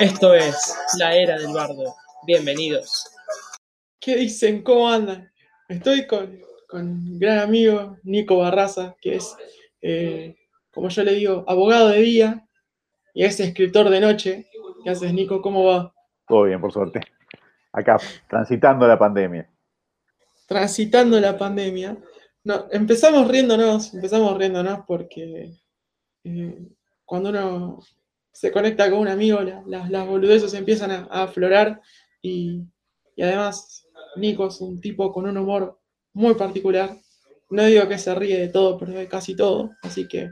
[0.00, 1.96] Esto es La Era del Bardo.
[2.24, 3.10] Bienvenidos.
[3.98, 4.62] ¿Qué dicen?
[4.62, 5.32] ¿Cómo andan?
[5.68, 9.36] Estoy con, con mi gran amigo Nico Barraza, que es,
[9.82, 10.36] eh,
[10.70, 12.48] como yo le digo, abogado de día
[13.12, 14.48] y es escritor de noche.
[14.84, 15.42] ¿Qué haces, Nico?
[15.42, 15.92] ¿Cómo va?
[16.28, 17.00] Todo bien, por suerte.
[17.72, 17.98] Acá,
[18.28, 19.50] transitando la pandemia.
[20.46, 21.96] Transitando la pandemia.
[22.44, 25.54] No, empezamos riéndonos, empezamos riéndonos porque
[26.22, 26.68] eh,
[27.04, 27.80] cuando uno
[28.38, 31.80] se conecta con un amigo, la- la- las boludeces empiezan a, aflorar
[32.22, 32.62] y,
[33.16, 35.76] y además Nico es un tipo con un humor
[36.12, 36.96] muy particular.
[37.50, 40.30] No digo que se ríe de todo, pero de casi todo, así que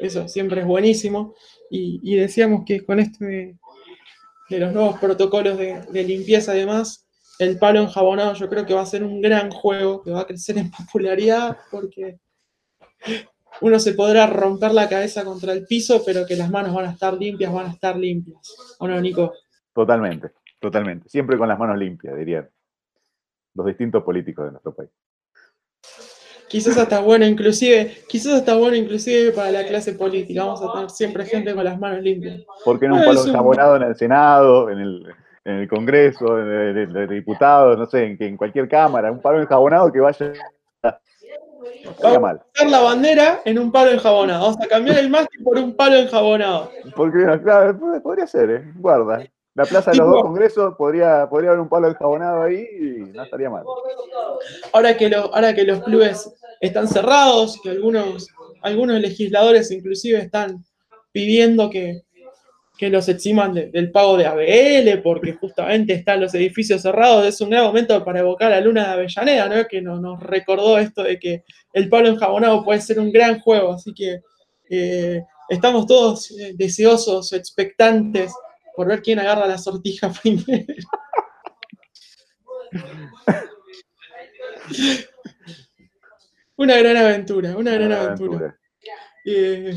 [0.00, 1.34] eso siempre es buenísimo.
[1.70, 3.56] Y, y decíamos que con esto de,
[4.50, 7.06] de los nuevos protocolos de, de limpieza además,
[7.38, 10.26] el palo enjabonado yo creo que va a ser un gran juego, que va a
[10.26, 12.18] crecer en popularidad porque
[13.60, 16.90] uno se podrá romper la cabeza contra el piso, pero que las manos van a
[16.90, 18.38] estar limpias, van a estar limpias.
[18.78, 19.32] ¿O no, Nico?
[19.72, 21.08] Totalmente, totalmente.
[21.08, 22.48] Siempre con las manos limpias, dirían
[23.54, 24.90] los distintos políticos de nuestro país.
[26.48, 30.44] Quizás hasta bueno, inclusive, quizás hasta bueno, inclusive para la clase política.
[30.44, 32.42] Vamos a tener siempre gente con las manos limpias.
[32.64, 35.06] ¿Por qué no un palo enjabonado en el Senado, en el,
[35.44, 39.10] en el Congreso, en el, en el diputado, no sé, en, en cualquier cámara?
[39.10, 40.32] Un palo enjabonado que vaya.
[42.68, 44.42] La bandera en un palo enjabonado.
[44.42, 46.70] Vamos a cambiar el mástil por un palo enjabonado.
[46.94, 48.72] Porque, claro, pod- podría ser, ¿eh?
[48.76, 49.24] Guarda.
[49.54, 52.82] La plaza de los Tipo- dos congresos podría, podría haber un palo enjabonado ahí y
[53.14, 53.64] no estaría mal.
[54.72, 58.28] Ahora que, lo- ahora que los clubes están cerrados, que algunos,
[58.62, 60.64] algunos legisladores inclusive están
[61.12, 62.02] pidiendo que,
[62.78, 67.40] que los eximan de- del pago de ABL, porque justamente están los edificios cerrados, es
[67.40, 69.66] un gran momento para evocar a Luna de Avellaneda, ¿no?
[69.66, 73.72] que nos, nos recordó esto de que el palo enjabonado puede ser un gran juego,
[73.72, 74.20] así que
[74.68, 78.32] eh, estamos todos eh, deseosos, expectantes
[78.74, 80.64] por ver quién agarra la sortija primero.
[86.56, 88.58] Una gran aventura, una gran aventura.
[89.24, 89.76] Eh,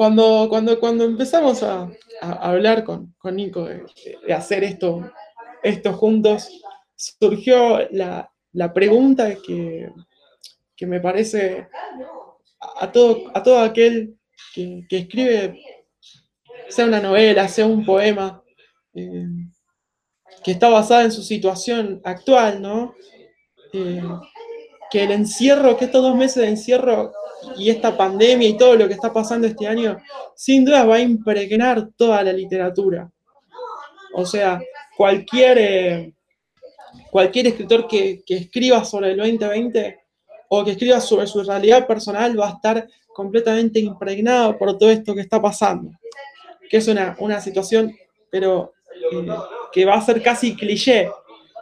[0.00, 1.86] cuando, cuando, cuando empezamos a,
[2.22, 3.84] hablar con, con Nico de,
[4.32, 5.12] hacer esto,
[5.62, 6.48] esto juntos,
[6.96, 9.90] surgió la, la pregunta que,
[10.74, 11.68] que me parece
[12.58, 14.16] a, a todo, a todo aquel
[14.54, 15.60] que, que escribe,
[16.70, 18.42] sea una novela, sea un poema,
[18.94, 19.26] eh,
[20.42, 22.94] que está basada en su situación actual, ¿no?
[23.74, 24.02] Eh,
[24.90, 27.12] que el encierro, que estos dos meses de encierro
[27.56, 29.98] y esta pandemia y todo lo que está pasando este año,
[30.34, 33.10] sin duda va a impregnar toda la literatura.
[34.14, 34.60] O sea,
[34.96, 36.12] cualquier, eh,
[37.10, 39.98] cualquier escritor que, que escriba sobre el 2020
[40.48, 45.14] o que escriba sobre su realidad personal va a estar completamente impregnado por todo esto
[45.14, 45.92] que está pasando.
[46.68, 47.94] Que es una, una situación,
[48.30, 49.26] pero eh,
[49.72, 51.08] que va a ser casi cliché.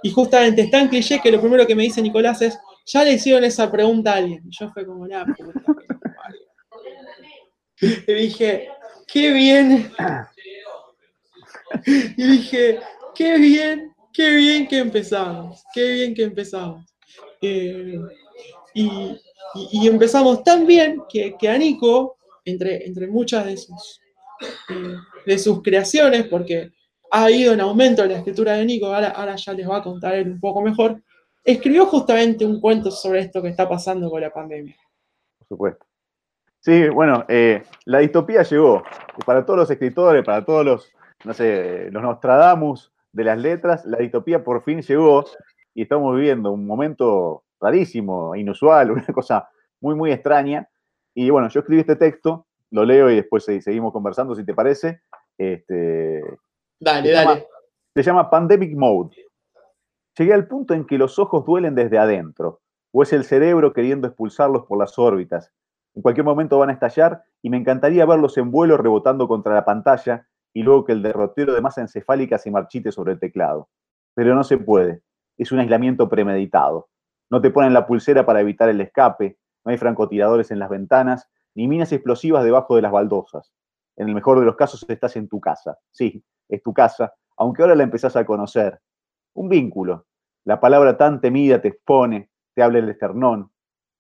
[0.03, 2.59] Y justamente es tan cliché que lo primero que me dice Nicolás es,
[2.93, 4.43] ya le hicieron esa pregunta a alguien.
[4.49, 6.41] Yo fue como, la puta que me parió".
[8.09, 8.69] Y dije,
[9.07, 9.91] qué bien.
[12.17, 12.81] Y dije,
[13.15, 16.85] qué bien, qué bien que empezamos, qué bien que empezamos.
[17.41, 17.99] Eh,
[18.75, 19.19] y, y-
[19.73, 24.01] y empezamos tan bien que, que a Nico, entre, entre muchas de sus,
[24.71, 24.95] eh,
[25.27, 26.71] de sus creaciones, porque
[27.11, 30.15] ha ido en aumento la escritura de Nico, ahora, ahora ya les va a contar
[30.15, 31.03] él un poco mejor,
[31.53, 34.77] escribió justamente un cuento sobre esto que está pasando con la pandemia.
[35.39, 35.87] por supuesto.
[36.61, 38.83] Sí, bueno, eh, la distopía llegó.
[39.25, 40.93] Para todos los escritores, para todos los,
[41.25, 45.25] no sé, los Nostradamus de las letras, la distopía por fin llegó
[45.75, 49.49] y estamos viviendo un momento rarísimo, inusual, una cosa
[49.81, 50.69] muy, muy extraña.
[51.15, 54.55] Y bueno, yo escribí este texto, lo leo y después se- seguimos conversando, si te
[54.55, 55.01] parece.
[55.39, 56.23] Este,
[56.81, 57.47] Dale, Se llama- dale.
[57.95, 59.17] se llama Pandemic Mode.
[60.19, 64.09] Llegué al punto en que los ojos duelen desde adentro, o es el cerebro queriendo
[64.09, 65.53] expulsarlos por las órbitas.
[65.95, 69.65] En cualquier momento van a estallar y me encantaría verlos en vuelo rebotando contra la
[69.65, 73.69] pantalla y luego que el derrotero de masa encefálica se marchite sobre el teclado.
[74.15, 75.03] Pero no se puede.
[75.37, 76.89] Es un aislamiento premeditado.
[77.31, 81.31] No te ponen la pulsera para evitar el escape, no hay francotiradores en las ventanas,
[81.55, 83.53] ni minas explosivas debajo de las baldosas.
[83.95, 85.79] En el mejor de los casos estás en tu casa.
[85.93, 88.81] Sí, es tu casa, aunque ahora la empezás a conocer.
[89.35, 90.08] Un vínculo.
[90.49, 93.51] La palabra tan temida te expone, te habla el esternón.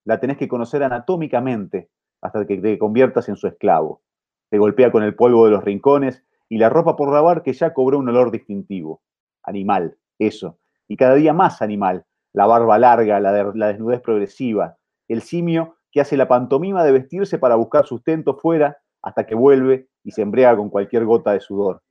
[0.06, 1.91] La tenés que conocer anatómicamente
[2.23, 4.00] hasta que te conviertas en su esclavo.
[4.49, 7.75] Te golpea con el polvo de los rincones y la ropa por lavar que ya
[7.75, 9.03] cobró un olor distintivo.
[9.43, 10.59] Animal, eso.
[10.89, 12.06] Y cada día más animal.
[12.33, 14.79] La barba larga, la, la desnudez progresiva.
[15.06, 19.91] El simio que hace la pantomima de vestirse para buscar sustento fuera hasta que vuelve
[20.03, 21.83] y se embriaga con cualquier gota de sudor.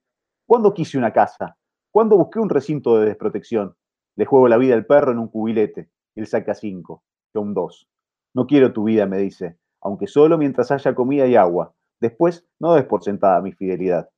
[0.47, 1.55] ¿Cuándo quise una casa?
[1.91, 3.75] ¿Cuándo busqué un recinto de desprotección?
[4.17, 5.89] Le juego la vida al perro en un cubilete.
[6.15, 7.03] Él saca cinco,
[7.33, 7.87] yo un dos.
[8.33, 11.73] No quiero tu vida, me dice, aunque solo mientras haya comida y agua.
[12.01, 14.09] Después, no des por sentada mi fidelidad.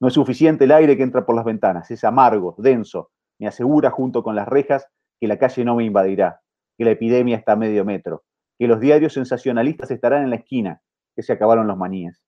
[0.00, 3.10] No es suficiente el aire que entra por las ventanas, es amargo, denso.
[3.40, 4.86] Me asegura junto con las rejas
[5.20, 6.40] que la calle no me invadirá,
[6.78, 8.22] que la epidemia está a medio metro,
[8.58, 10.80] que los diarios sensacionalistas estarán en la esquina,
[11.16, 12.22] que se acabaron los maníes.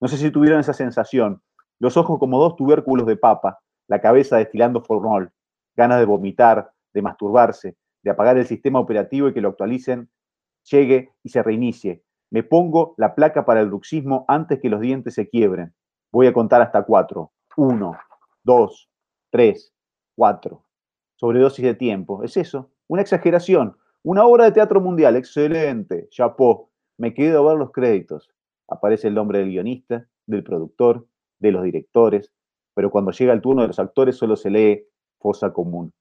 [0.00, 1.42] No sé si tuvieron esa sensación,
[1.80, 5.32] los ojos como dos tubérculos de papa, la cabeza destilando formol,
[5.78, 10.10] ganas de vomitar, de masturbarse, de apagar el sistema operativo y que lo actualicen
[10.64, 12.02] llegue y se reinicie.
[12.30, 15.72] Me pongo la placa para el bruxismo antes que los dientes se quiebren.
[16.12, 17.32] Voy a contar hasta cuatro.
[17.56, 17.96] Uno,
[18.42, 18.90] dos,
[19.30, 19.72] tres,
[20.16, 20.64] cuatro.
[21.14, 22.24] Sobredosis de tiempo.
[22.24, 23.76] Es eso, una exageración.
[24.02, 25.16] Una obra de teatro mundial.
[25.16, 26.08] Excelente.
[26.10, 26.68] Chapeau.
[26.98, 28.30] Me quedo a ver los créditos.
[28.66, 31.06] Aparece el nombre del guionista, del productor,
[31.38, 32.32] de los directores,
[32.74, 34.84] pero cuando llega el turno de los actores solo se lee
[35.18, 35.92] fosa común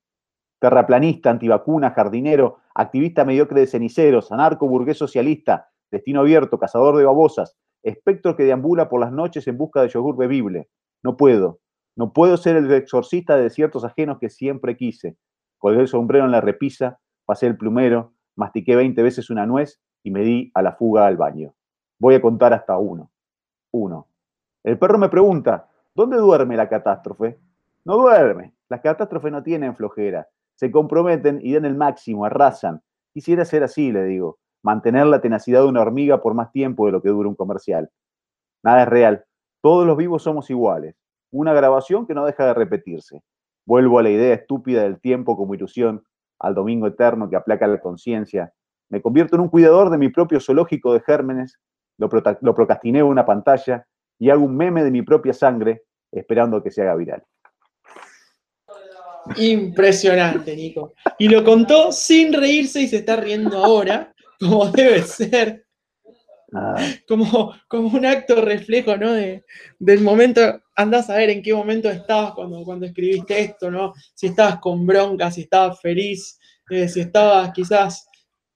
[0.59, 7.57] terraplanista, antivacuna, jardinero, activista mediocre de ceniceros, anarco burgués socialista, destino abierto, cazador de babosas,
[7.83, 10.69] espectro que deambula por las noches en busca de yogur bebible.
[11.03, 11.59] No puedo,
[11.95, 15.17] no puedo ser el exorcista de desiertos ajenos que siempre quise.
[15.57, 20.11] Colgué el sombrero en la repisa, pasé el plumero, mastiqué 20 veces una nuez y
[20.11, 21.53] me di a la fuga al baño.
[21.99, 23.11] Voy a contar hasta uno.
[23.71, 24.07] Uno.
[24.63, 27.39] El perro me pregunta, ¿dónde duerme la catástrofe?
[27.87, 28.53] No duerme.
[28.69, 32.81] Las catástrofes no tienen flojera se comprometen y dan el máximo, arrasan.
[33.13, 36.91] Quisiera ser así, le digo, mantener la tenacidad de una hormiga por más tiempo de
[36.91, 37.89] lo que dura un comercial.
[38.63, 39.23] Nada es real,
[39.61, 40.95] todos los vivos somos iguales.
[41.31, 43.21] Una grabación que no deja de repetirse.
[43.65, 46.03] Vuelvo a la idea estúpida del tiempo como ilusión,
[46.39, 48.51] al domingo eterno que aplaca la conciencia.
[48.89, 51.59] Me convierto en un cuidador de mi propio zoológico de gérmenes,
[51.99, 52.09] lo,
[52.41, 53.85] lo procrastiné en una pantalla
[54.17, 57.23] y hago un meme de mi propia sangre esperando que se haga viral.
[59.35, 60.93] Impresionante, Nico.
[61.19, 65.65] Y lo contó sin reírse y se está riendo ahora, como debe ser.
[66.53, 66.75] Ah.
[67.07, 69.11] Como, como un acto reflejo, ¿no?
[69.11, 69.43] De,
[69.79, 70.41] del momento,
[70.75, 73.93] andás a ver en qué momento estabas cuando, cuando escribiste esto, ¿no?
[74.13, 76.39] Si estabas con bronca, si estabas feliz,
[76.69, 78.07] eh, si estabas quizás...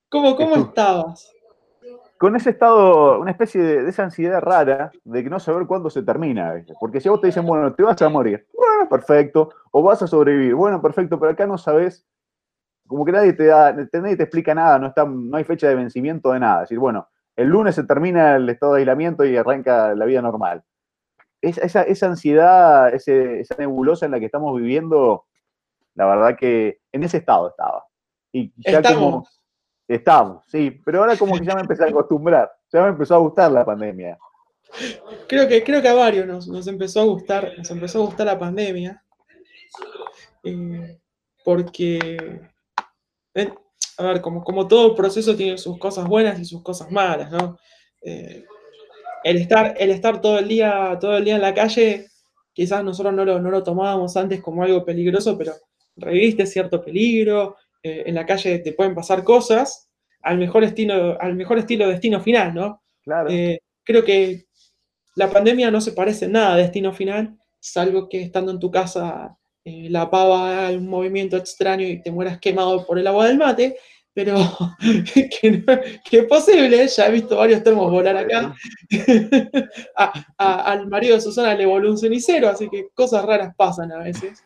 [0.09, 1.31] ¿Cómo, cómo estabas?
[2.21, 6.03] Con ese estado, una especie de, esa ansiedad rara de que no saber cuándo se
[6.03, 6.53] termina.
[6.79, 10.07] Porque si vos te dicen, bueno, te vas a morir, bueno, perfecto, o vas a
[10.07, 12.05] sobrevivir, bueno, perfecto, pero acá no sabes,
[12.85, 15.73] como que nadie te da, nadie te explica nada, no, está, no hay fecha de
[15.73, 16.57] vencimiento de nada.
[16.57, 20.21] Es decir, bueno, el lunes se termina el estado de aislamiento y arranca la vida
[20.21, 20.63] normal.
[21.41, 25.25] esa, esa, ansiedad, esa nebulosa en la que estamos viviendo,
[25.95, 27.83] la verdad que en ese estado estaba.
[28.31, 29.25] Y ya como
[29.91, 33.17] Estamos, sí, pero ahora como que ya me empecé a acostumbrar, ya me empezó a
[33.17, 34.17] gustar la pandemia.
[35.27, 38.39] Creo que, creo que a varios nos, empezó a gustar, nos empezó a gustar la
[38.39, 39.03] pandemia.
[40.45, 40.97] Eh,
[41.43, 42.39] porque,
[43.33, 43.53] eh,
[43.97, 47.57] a ver, como, como todo proceso tiene sus cosas buenas y sus cosas malas, ¿no?
[48.01, 48.45] Eh,
[49.25, 52.07] el, estar, el estar todo el día, todo el día en la calle,
[52.53, 55.51] quizás nosotros no lo, no lo tomábamos antes como algo peligroso, pero
[55.97, 59.89] reviste cierto peligro, eh, en la calle te pueden pasar cosas
[60.21, 62.83] al mejor estilo, al mejor estilo destino final, ¿no?
[63.03, 63.29] Claro.
[63.31, 64.45] Eh, creo que
[65.15, 68.69] la pandemia no se parece en nada a destino final, salvo que estando en tu
[68.69, 69.35] casa
[69.65, 73.39] eh, la pava haga un movimiento extraño y te mueras quemado por el agua del
[73.39, 73.77] mate,
[74.13, 74.35] pero
[75.13, 75.63] que,
[76.11, 78.55] es posible, ya he visto varios termos volar acá.
[80.37, 84.43] al marido de Susana le voló un cenicero, así que cosas raras pasan a veces.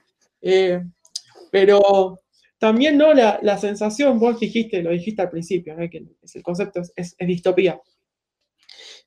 [1.51, 2.21] pero
[2.65, 6.03] también no la, sensación, vos dijiste, lo dijiste al principio, que
[6.34, 7.79] el concepto es, distopía.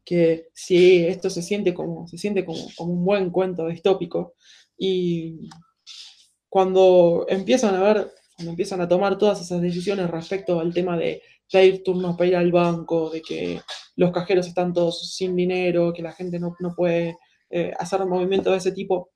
[0.05, 4.35] Que sí, esto se siente como, se siente como, un buen cuento distópico.
[4.79, 5.49] Y
[6.49, 11.21] cuando empiezan a ver, cuando empiezan a tomar todas esas decisiones respecto al tema de
[11.51, 13.61] pedir turnos para ir al banco, de que
[13.97, 17.17] los cajeros están todos sin dinero, que la gente no, puede
[17.51, 19.11] eh, hacer movimientos de ese tipo,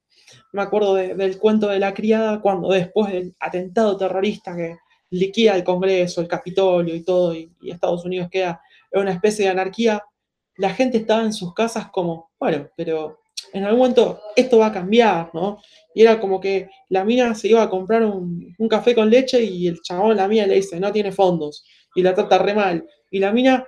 [0.53, 4.77] me acuerdo del cuento de la criada cuando después del atentado terrorista que
[5.11, 8.61] liquida el Congreso, el Capitolio y todo, y, Estados Unidos queda
[8.91, 10.03] en una especie de anarquía,
[10.57, 13.21] la gente estaba en sus casas como, bueno, pero
[13.53, 15.59] en algún momento esto va a cambiar, ¿no?
[15.95, 19.67] Y era como que la mina se iba a comprar un, café con leche y
[19.69, 22.87] el chabón, la mía, le dice, no tiene fondos, y la trata re mal.
[23.11, 23.67] Y la mina,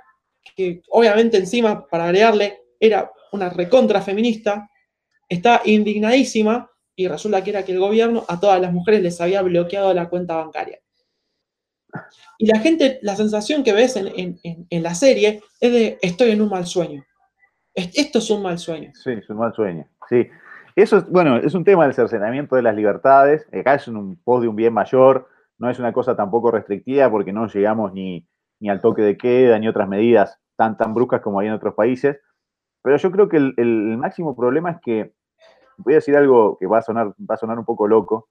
[0.56, 4.68] que obviamente encima, para agregarle, era una recontra feminista,
[5.28, 9.42] está indignadísima y resulta que era que el gobierno a todas las mujeres les había
[9.42, 10.78] bloqueado la cuenta bancaria.
[12.38, 14.38] Y la gente, la sensación que ves en,
[14.70, 17.04] la serie es de estoy en un mal sueño.
[17.74, 18.90] Esto es un mal sueño.
[18.94, 19.86] Sí, es un mal sueño.
[20.08, 20.28] Sí.
[20.76, 23.46] eso es, bueno, es un tema del cercenamiento de las libertades.
[23.52, 25.28] Acá es un pos de un bien mayor,
[25.58, 28.26] no es una cosa tampoco restrictiva porque no llegamos ni,
[28.60, 31.74] ni al toque de queda ni otras medidas tan, tan bruscas como hay en otros
[31.74, 32.18] países.
[32.84, 35.14] Pero yo creo que el, máximo problema es que,
[35.78, 38.28] voy a decir algo que va a sonar, va a sonar un poco loco,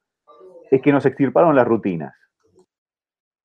[0.69, 2.15] es que nos extirparon las rutinas.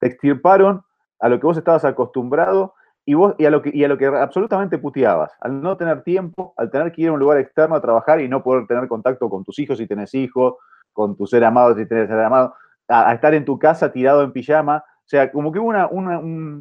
[0.00, 0.82] Te extirparon
[1.18, 2.74] a lo que vos estabas acostumbrado
[3.06, 6.02] y, vos, y, a lo que, y a lo que absolutamente puteabas, al no tener
[6.02, 8.86] tiempo, al tener que ir a un lugar externo a trabajar y no poder tener
[8.86, 10.56] contacto con tus hijos si tenés hijos,
[10.92, 12.54] con tu ser amado si tenés ser amado,
[12.86, 14.84] a, estar en tu casa tirado en pijama.
[14.86, 16.20] O sea, como que una, una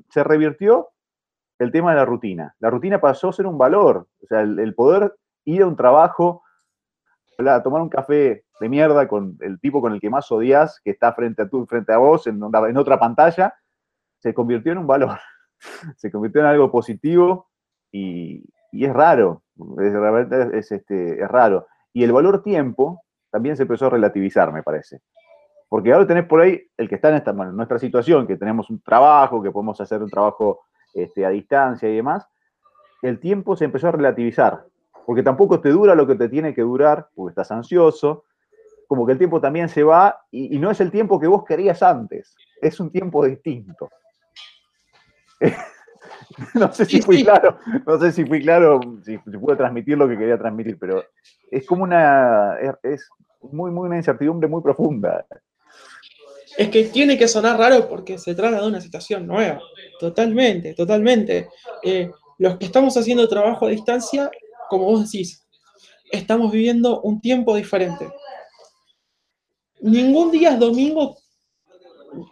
[0.09, 0.87] se revirtió
[1.59, 2.55] el tema de la rutina.
[2.59, 4.07] La rutina pasó a ser un valor.
[4.23, 6.43] O sea, el, poder ir a un trabajo,
[7.39, 10.91] a tomar un café de mierda con el tipo con el que más odias, que
[10.91, 13.55] está frente a tú, frente a vos, en, en otra pantalla,
[14.19, 15.17] se convirtió en un valor.
[15.97, 17.49] se convirtió en algo positivo
[17.91, 19.43] y, es raro,
[20.53, 21.67] es, este, es raro.
[21.93, 25.01] Y el valor tiempo también se empezó a relativizar, me parece.
[25.69, 28.81] Porque ahora tenés por ahí el que está en, esta, nuestra situación, que tenemos un
[28.81, 30.61] trabajo, que podemos hacer un trabajo
[30.93, 32.27] este, a distancia y demás,
[33.01, 34.65] el tiempo se empezó a relativizar.
[35.05, 38.25] Porque tampoco te dura lo que te tiene que durar, porque estás ansioso,
[38.87, 41.43] como que el tiempo también se va y, y no es el tiempo que vos
[41.45, 43.89] querías antes, es un tiempo distinto.
[46.53, 50.17] no sé si fui claro, no sé si fui claro, si, pude transmitir lo que
[50.17, 51.03] quería transmitir, pero
[51.51, 53.09] es como una, es,
[53.41, 55.25] muy, muy una incertidumbre muy profunda.
[56.57, 59.61] Es que tiene que sonar raro porque se trata de una situación nueva,
[59.99, 61.49] totalmente, totalmente.
[61.83, 62.09] Eh,
[62.39, 64.31] los que estamos haciendo trabajo a distancia,
[64.69, 65.45] como vos decís,
[66.11, 68.09] estamos viviendo un tiempo diferente.
[69.81, 71.17] Ningún día es domingo,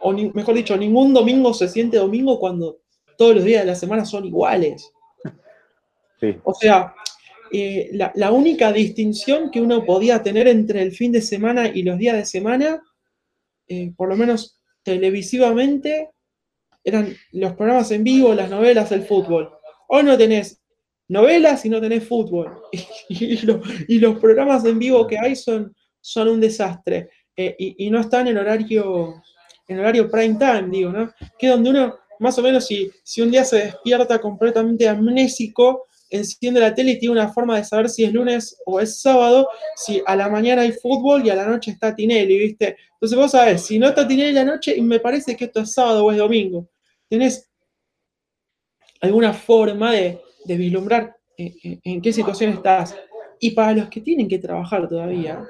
[0.00, 2.80] o mejor dicho, ningún domingo se siente domingo cuando
[3.16, 4.92] todos los días de la semana son iguales.
[6.44, 6.94] O sea,
[7.52, 11.98] eh, la, única distinción que uno podía tener entre el fin de semana y los
[11.98, 12.82] días de semana,
[13.68, 16.10] eh, por lo menos televisivamente,
[16.84, 19.50] eran los programas en vivo, las novelas, el fútbol.
[19.88, 20.62] Hoy no tenés
[21.08, 22.62] novelas y no tenés fútbol.
[23.08, 27.08] Y, los programas en vivo que hay son, son un desastre.
[27.36, 29.22] Eh, y, no están en horario,
[29.68, 31.12] en horario prime time, digo, ¿no?
[31.38, 36.60] Que donde uno más o menos si, si un día se despierta completamente amnésico, enciende
[36.60, 40.02] la tele y tiene una forma de saber si es lunes o es sábado, si
[40.06, 42.76] a la mañana hay fútbol y a la noche está Tinelli, ¿viste?
[42.94, 45.72] Entonces vos sabés, si no está Tinelli la noche, y me parece que esto es
[45.72, 46.68] sábado o es domingo.
[47.08, 47.50] ¿Tenés
[49.00, 52.96] alguna forma de, vislumbrar en, qué situación estás?
[53.38, 55.44] Y para los que tienen que trabajar todavía,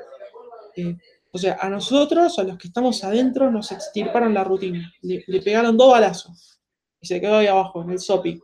[0.76, 0.96] eh,
[1.32, 4.92] o sea, a nosotros, a los que estamos adentro, nos extirparon la rutina.
[5.02, 6.56] le pegaron dos balazos
[7.00, 8.40] y se quedó ahí abajo, en el SOPI.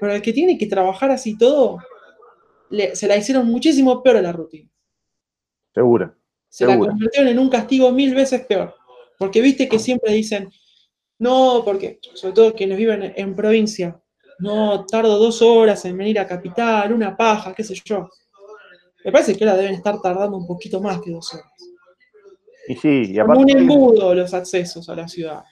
[0.00, 1.78] Pero el que tiene que trabajar así todo,
[2.92, 4.70] se la hicieron muchísimo peor a la rutina.
[5.74, 6.14] Seguro.
[6.48, 8.74] Se la convirtieron en un castigo mil veces peor.
[9.18, 10.50] Porque viste que siempre dicen,
[11.18, 14.00] no, porque, sobre todo quienes viven en provincia,
[14.38, 18.08] no, tardo dos horas en venir a capital, una paja, qué sé yo.
[19.04, 21.46] Me parece que ahora deben estar tardando un poquito más que dos horas.
[22.68, 23.42] Y sí, y aparte.
[23.42, 25.44] Como un embudo los accesos a la ciudad.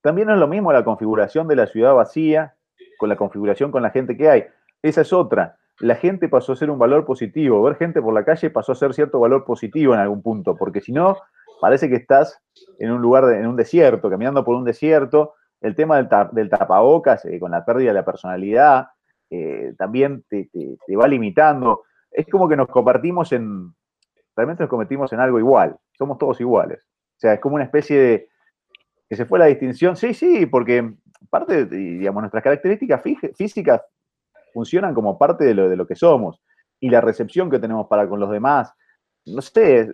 [0.00, 2.56] También es lo mismo la configuración de la ciudad vacía
[2.96, 4.44] con la configuración con la gente que hay.
[4.82, 5.56] Esa es otra.
[5.80, 7.62] La gente pasó a ser un valor positivo.
[7.62, 10.80] Ver gente por la calle pasó a ser cierto valor positivo en algún punto, porque
[10.80, 11.18] si no,
[11.60, 12.40] parece que estás
[12.78, 15.34] en un lugar, en un desierto, caminando por un desierto.
[15.60, 18.88] El tema del, tapabocas, eh, con la pérdida de la personalidad,
[19.30, 20.48] eh, también te,
[20.96, 21.82] va limitando.
[22.10, 23.74] Es como que nos compartimos en,
[24.34, 25.76] realmente nos convertimos en algo igual.
[25.96, 26.82] Somos todos iguales.
[27.16, 28.28] O sea, es como una especie de,
[29.08, 29.96] que se fue la distinción.
[29.96, 30.94] Sí, sí, porque
[31.28, 33.02] parte, digamos, nuestras características
[33.36, 33.82] físicas
[34.52, 36.40] funcionan como parte de lo, de lo que somos.
[36.80, 38.72] Y la recepción que tenemos para con los demás,
[39.26, 39.90] no sé,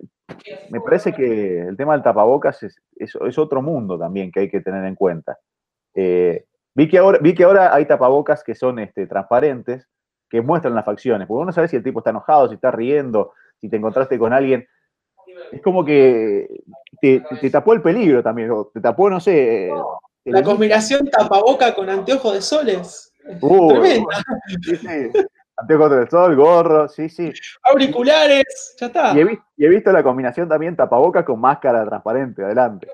[0.71, 4.61] me parece que el tema del tapabocas es, es, otro mundo también que hay que
[4.61, 5.39] tener en cuenta.
[5.95, 9.89] Eh, vi, que ahora, vi que ahora hay tapabocas que son este, transparentes,
[10.29, 13.33] que muestran las facciones, porque uno sabe si el tipo está enojado, si está riendo,
[13.61, 14.67] si te encontraste con alguien
[15.51, 16.49] es como que
[17.01, 19.71] te, tapó el peligro también, te tapó, no sé.
[20.25, 23.13] La combinación tapaboca con anteojos de soles.
[23.41, 24.23] Uh, tremenda.
[24.63, 25.11] Sí, sí.
[25.57, 27.33] Anteojos de sol, gorro, sí, sí.
[27.63, 29.15] Auriculares, ya está.
[29.15, 32.89] Y he, visto la combinación también tapaboca con máscara transparente, adelante.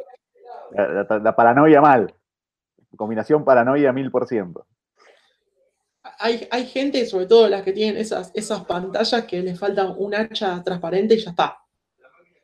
[0.73, 2.15] La, paranoia mal.
[2.97, 4.67] Combinación paranoia mil por ciento.
[6.19, 10.15] Hay, hay, gente, sobre todo las que tienen esas, esas pantallas, que les faltan un
[10.15, 11.59] hacha transparente y ya está.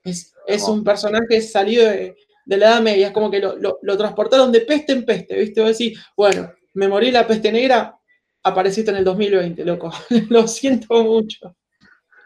[0.05, 4.93] Es, un personaje salido de, la Edad Media, es como que lo, transportaron de peste
[4.93, 5.61] en peste, ¿viste?
[5.61, 7.99] Vos decís, bueno, me morí la peste negra,
[8.43, 9.93] apareciste en el 2020, loco.
[10.29, 11.57] lo siento mucho.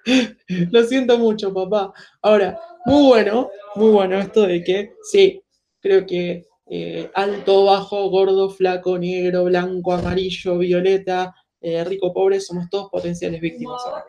[0.70, 1.92] Lo siento mucho, papá.
[2.22, 5.42] Ahora, muy bueno, muy bueno esto de que sí,
[5.80, 12.68] creo que eh, alto, bajo, gordo, flaco, negro, blanco, amarillo, violeta, eh, rico, pobre, somos
[12.70, 14.04] todos potenciales víctimas ahora.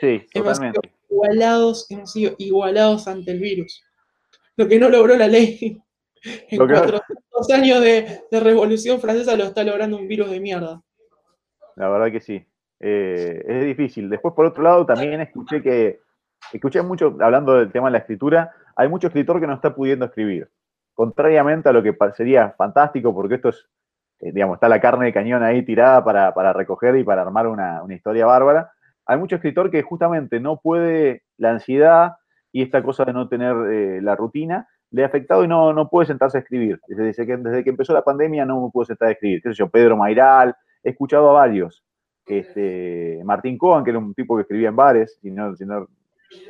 [0.00, 0.90] Sí, Hemos sido totalmente.
[1.10, 3.82] igualados, hemos sido igualados ante el virus.
[4.58, 5.80] Lo que no logró la ley
[6.50, 10.82] en no- 400 años de, de revolución francesa lo está logrando un virus de mierda.
[11.76, 12.44] La verdad que sí.
[12.80, 14.10] Eh, es difícil.
[14.10, 16.00] Después, por otro lado, también escuché que,
[16.52, 20.06] escuché mucho, hablando del tema de la escritura, hay mucho escritor que no está pudiendo
[20.06, 20.50] escribir.
[20.92, 23.68] Contrariamente a lo que sería fantástico, porque esto es,
[24.18, 27.46] eh, digamos, está la carne de cañón ahí tirada para, para recoger y para armar
[27.46, 28.72] una, una historia bárbara.
[29.06, 32.16] Hay mucho escritor que justamente no puede, la ansiedad
[32.52, 35.88] y esta cosa de no tener eh, la rutina, le ha afectado y no, no
[35.88, 36.80] puede sentarse a escribir.
[36.88, 39.42] Desde, que, desde que empezó la pandemia no me puedo sentar a escribir.
[39.42, 39.68] ¿Qué sé yo?
[39.68, 41.84] Pedro Mairal, he escuchado a varios.
[42.26, 45.88] Este, Martín Cohen, que era un tipo que escribía en bares, si no- si no,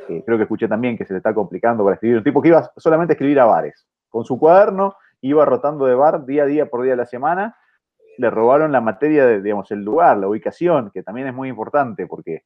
[0.09, 2.19] eh, creo que escuché también que se le está complicando para escribir.
[2.19, 3.87] Un tipo que iba solamente a escribir a bares.
[4.09, 7.57] Con su cuaderno iba rotando de bar día a día por día de la semana.
[8.19, 12.07] Le robaron la materia, de, digamos, el lugar, la ubicación, que también es muy importante
[12.07, 12.43] porque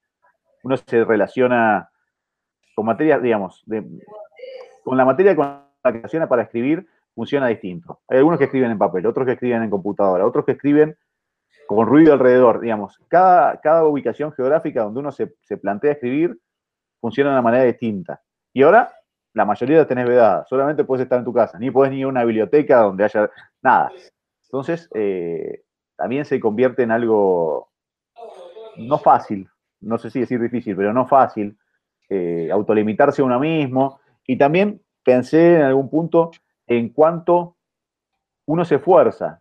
[0.65, 1.89] uno se relaciona
[2.75, 3.85] con materia, digamos, de-
[4.85, 8.01] con la materia con la que relaciona para escribir funciona distinto.
[8.09, 10.97] Hay algunos que escriben en papel, otros que escriben en computadora, otros que escriben
[11.67, 12.99] con ruido alrededor, digamos.
[13.09, 16.39] Cada, cada ubicación geográfica donde uno se, se plantea escribir
[17.01, 18.21] funciona de una manera distinta.
[18.53, 18.93] Y ahora,
[19.35, 22.05] la mayoría la tenés vedada, solamente puedes estar en tu casa, ni puedes ni ir
[22.05, 23.31] a una biblioteca donde haya
[23.63, 23.91] nada.
[24.45, 25.63] Entonces, eh,
[25.97, 27.71] también se convierte en algo
[28.77, 29.49] no fácil,
[29.81, 31.57] no sé si decir difícil, pero no fácil,
[32.09, 34.01] eh, autolimitarse a uno mismo.
[34.27, 36.31] Y también pensé en algún punto
[36.67, 37.57] en cuánto
[38.47, 39.41] uno se esfuerza.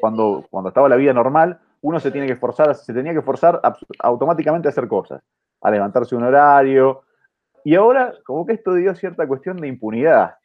[0.00, 3.60] Cuando, cuando estaba la vida normal, uno se tiene que esforzar, se tenía que esforzar
[4.00, 5.22] automáticamente a hacer cosas,
[5.60, 7.02] a levantarse un horario.
[7.64, 10.36] Y ahora, como que esto dio cierta cuestión de impunidad.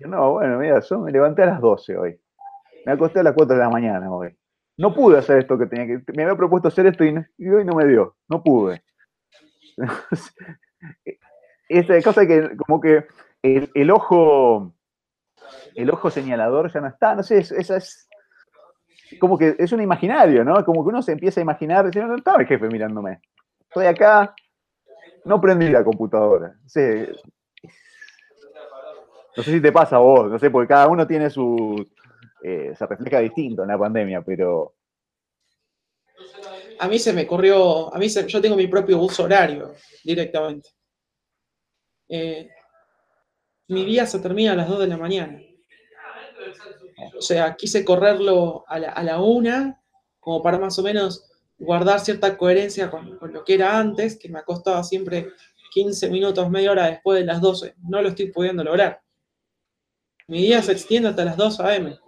[0.00, 2.20] No, bueno, mira, yo me levanté a las 12 hoy.
[2.86, 4.08] Me acosté a las 4 de la mañana.
[4.76, 6.12] No pude hacer esto que tenía que.
[6.12, 8.16] Me había propuesto hacer esto y, y hoy no me dio.
[8.28, 8.82] No pude.
[11.68, 13.06] Esta cosa que, como que
[13.42, 14.72] el, ojo.
[15.74, 17.14] El ojo señalador ya no está.
[17.14, 18.08] No sé, es- esa es.
[19.20, 20.64] Como que es un imaginario, ¿no?
[20.64, 23.20] Como que uno se empieza a imaginar, diciendo, no estaba el jefe mirándome.
[23.60, 24.34] Estoy acá,
[25.24, 26.54] no prendí la computadora.
[26.62, 27.14] No sé,
[29.36, 31.86] no sé si te pasa a vos, no sé, porque cada uno tiene su.
[32.42, 34.74] eh, se refleja distinto en la pandemia, pero.
[36.80, 40.70] A mí se me corrió, a mí se- yo tengo mi propio uso horario directamente.
[42.08, 42.48] Eh,
[43.68, 45.40] mi día se termina a las 2 de la mañana.
[47.16, 49.80] O sea, quise correrlo a la, una,
[50.20, 51.24] como para más o menos
[51.58, 55.28] guardar cierta coherencia con, con lo que era antes, que me acostaba siempre
[55.72, 57.74] 15 minutos, media hora después de las 12.
[57.88, 59.00] No lo estoy pudiendo lograr.
[60.28, 61.98] Mi día se extiende hasta las 2 a.m.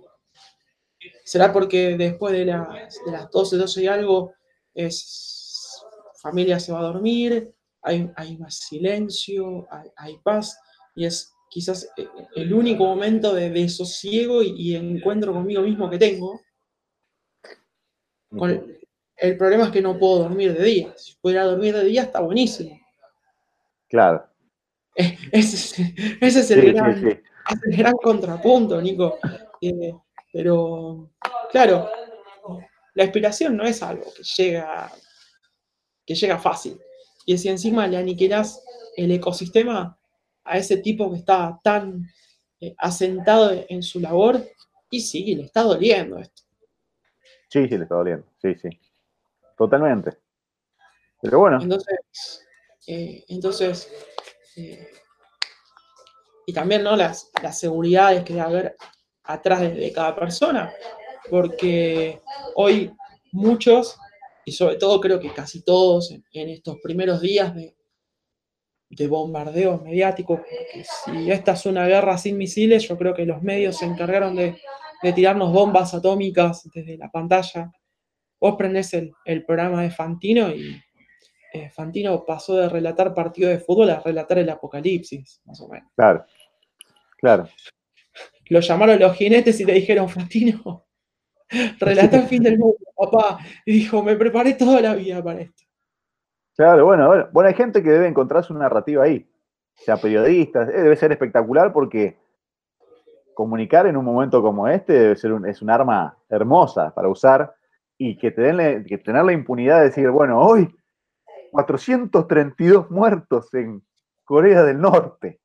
[1.25, 2.69] ¿Será porque después de las,
[3.07, 4.35] de las 12, 12 y algo,
[4.75, 5.83] es
[6.23, 7.53] familia se va a dormir,
[7.83, 10.59] hay, hay más silencio, hay, hay paz,
[10.95, 12.07] y es quizás eh,
[12.37, 16.41] el único momento de desosiego y, y encuentro conmigo mismo que tengo.
[18.37, 18.77] Con-
[19.17, 20.95] el problema es que no puedo dormir de día.
[20.97, 22.79] Si pudiera dormir de día está buenísimo.
[23.89, 24.27] Claro.
[24.95, 25.79] Ese es,
[26.21, 27.19] ese es el, Sí, gran, sí, sí.
[27.71, 29.19] el gran contrapunto, Nico.
[29.61, 29.93] Eh,
[30.33, 31.11] pero,
[31.51, 31.91] claro,
[33.01, 34.93] la inspiración no es algo que llega,
[36.05, 36.79] que llega fácil.
[37.25, 38.63] Y si encima le aniquilas
[38.95, 39.99] el ecosistema
[40.45, 42.07] a ese tipo que está tan
[42.61, 44.47] eh, asentado en su labor,
[44.91, 46.43] y sí, le está doliendo esto.
[47.49, 48.27] Sí, sí, le está doliendo.
[48.43, 48.69] Sí, sí.
[49.57, 50.19] Totalmente.
[51.23, 52.47] Pero bueno, Entonces,
[52.87, 53.91] eh, entonces
[54.57, 54.91] eh,
[56.45, 56.97] y también ¿no?
[56.97, 58.77] las, las seguridades que debe haber
[59.25, 60.71] atrás de, de cada persona,
[61.31, 62.21] porque
[62.57, 62.91] hoy
[63.33, 63.99] muchos,
[64.45, 67.77] y sobre todo creo que casi todos en, en estos primeros días de,
[68.91, 73.43] de bombardeo mediático, porque si esta es una guerra sin misiles, yo creo que los
[73.43, 74.61] medios se encargaron de,
[75.03, 77.71] de tirarnos bombas atómicas desde la pantalla.
[78.41, 80.81] Vos prendés el, el programa de Fantino y
[81.53, 85.89] eh, Fantino pasó de relatar partidos de fútbol a relatar el apocalipsis, más o menos.
[85.95, 86.25] claro.
[87.19, 87.49] Claro.
[88.47, 90.87] Lo llamaron los jinetes y le dijeron, Fantino,
[91.81, 93.39] relata el fin del mundo, papá.
[93.65, 95.65] Y dijo, me preparé toda la vida para esto.
[96.57, 99.27] Claro, bueno, bueno, hay gente que debe encontrar su narrativa ahí.
[99.81, 102.19] O sea, periodistas, eh, debe ser espectacular porque
[103.35, 107.55] comunicar en un momento como este debe ser un, es un arma hermosa para usar
[107.97, 110.69] y que, te den que tener la impunidad de decir, bueno, hoy
[111.51, 113.83] 432 muertos en
[114.25, 115.41] Corea del Norte.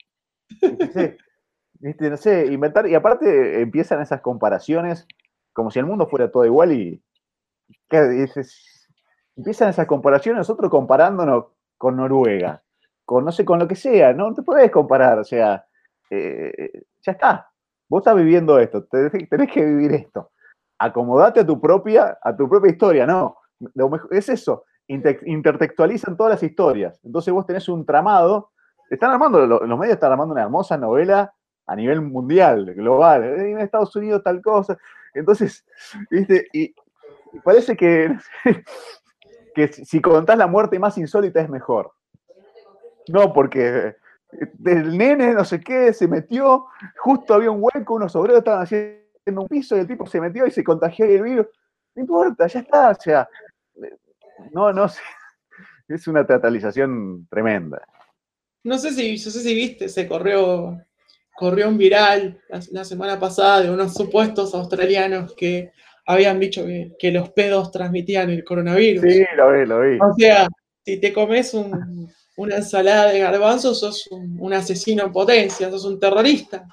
[1.79, 2.09] ¿Viste?
[2.09, 5.07] No sé, inventar, y aparte empiezan esas comparaciones
[5.55, 7.01] como si el mundo fuera todo igual y
[7.89, 11.45] empiezan esas comparaciones, nosotros comparándonos
[11.77, 12.61] con Noruega,
[13.05, 15.65] con no sé, con lo que sea, no te podés comparar, o sea,
[16.09, 17.49] eh, ya está,
[17.87, 20.31] vos estás viviendo esto, tenés que vivir esto,
[20.77, 23.37] acomodate a tu propia, a tu propia historia, no,
[24.11, 28.51] es eso, intertextualizan todas las historias, entonces vos tenés un tramado,
[28.89, 31.33] están armando, los medios están armando una hermosa novela
[31.65, 34.77] a nivel mundial, global, en Estados Unidos tal cosa,
[35.19, 35.65] entonces,
[36.09, 36.73] viste, y
[37.43, 38.15] parece que,
[39.55, 41.93] que si contás la muerte más insólita es mejor.
[43.07, 43.95] No, porque
[44.65, 46.65] el nene, no sé qué, se metió,
[46.97, 50.45] justo había un hueco, unos obreros estaban haciendo un piso y el tipo se metió
[50.45, 51.47] y se contagió el virus.
[51.95, 53.29] No importa, ya está, o sea,
[54.51, 55.01] no, no sé.
[55.87, 57.81] Es una teatralización tremenda.
[58.63, 60.81] No sé si, no sé si viste, se corrió,
[61.35, 62.39] corrió un viral
[62.71, 65.71] la, semana pasada de unos supuestos australianos que
[66.05, 69.03] habían dicho que, los pedos transmitían el coronavirus.
[69.03, 69.97] Sí, lo vi, lo vi.
[69.99, 70.47] O sea,
[70.85, 71.53] si te comes
[72.37, 76.65] una ensalada de garbanzos, sos un, asesino en potencia, sos un terrorista.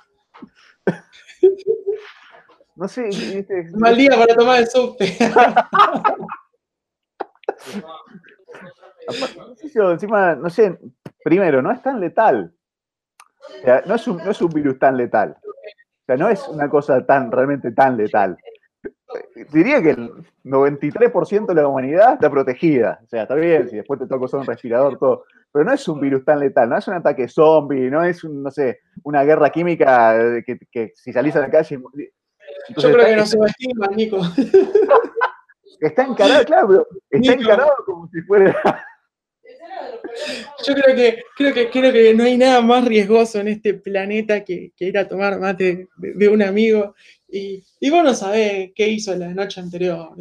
[2.74, 3.08] No sé.
[3.72, 5.16] Un mal día para tomar el subte.
[9.92, 10.78] encima, no sé,
[11.24, 12.54] primero, no es tan letal.
[13.60, 15.36] O sea, no es, un, no es un virus tan letal.
[15.42, 18.36] O sea, no es una cosa tan, realmente tan letal
[19.52, 20.10] diría que el
[20.44, 23.00] 93% de la humanidad está protegida.
[23.04, 25.24] O sea, está bien, si después te toca usar un respirador, todo.
[25.52, 28.50] Pero no es un virus tan letal, no es un ataque zombie, no es, no
[28.50, 31.78] sé, una guerra química que, si salís a la calle.
[32.76, 34.18] Yo creo que no se subestima, Nico.
[35.80, 38.54] Está encarado, claro, pero está encarado como si fuera.
[40.66, 44.44] Yo creo que, creo que, creo que no hay nada más riesgoso en este planeta
[44.44, 46.94] que, ir a tomar mate de, un amigo
[47.28, 50.14] y, y, vos no sabés qué hizo la noche anterior,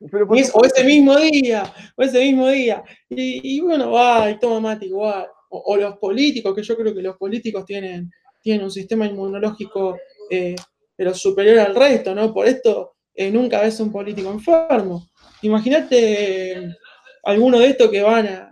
[0.00, 2.82] o ese mismo día, o ese mismo día.
[3.08, 5.26] Y, bueno, va y toma mate igual.
[5.50, 8.10] O, los políticos, que yo creo que los políticos tienen,
[8.42, 9.98] tienen un sistema inmunológico
[10.30, 10.54] eh,
[10.94, 12.34] pero superior al resto, ¿no?
[12.34, 15.08] Por esto eh, nunca ves un político enfermo.
[15.42, 16.76] Imagínate
[17.24, 18.47] alguno de estos que van a,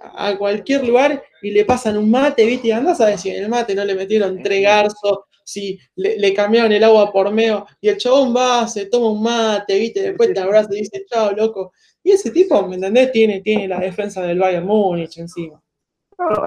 [0.00, 2.68] a cualquier lugar y le pasan un mate, ¿viste?
[2.68, 6.72] Y andás a decir, en el mate no le metieron tres garzos, si le, cambiaron
[6.72, 10.02] el agua por medio, y el chabón va, se toma un mate, ¿viste?
[10.02, 11.72] Después te abraza y dice, chao, loco.
[12.02, 13.12] Y ese tipo, ¿me entendés?
[13.12, 15.60] Tiene, tiene la defensa del Bayern Múnich encima.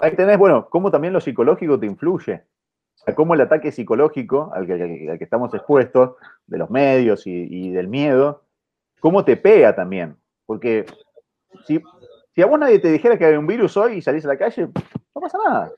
[0.02, 2.34] ahí tenés, bueno, cómo también lo psicológico te influye.
[2.96, 6.16] O sea, cómo el ataque psicológico al que, estamos expuestos,
[6.48, 8.44] de los medios y, y del miedo,
[9.00, 10.16] cómo te pega también.
[10.46, 10.86] Porque
[11.66, 11.82] si,
[12.34, 14.38] si a vos nadie te dijera que hay un virus hoy y salís a la
[14.38, 15.72] calle, no pasa nada.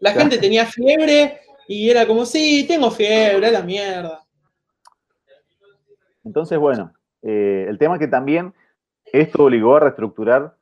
[0.00, 4.24] La gente tenía fiebre y era como, sí, tengo fiebre, la mierda.
[6.24, 8.52] Entonces, bueno, eh, el tema que también
[9.12, 10.56] esto obligó a reestructurar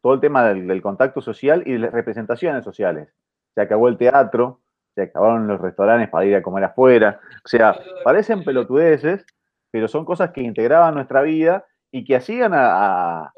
[0.00, 3.08] todo el tema del, contacto social y de las representaciones sociales.
[3.54, 4.60] Se acabó el teatro,
[4.94, 7.20] se acabaron los restaurantes para ir a comer afuera.
[7.44, 9.24] O sea, parecen pelotudeces,
[9.70, 13.32] pero son cosas que integraban nuestra vida y que hacían a,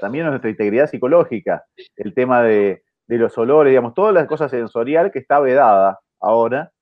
[0.00, 1.64] también nuestra integridad psicológica,
[1.96, 6.72] el tema de, los olores, digamos, todas las cosas sensorial que está vedada ahora,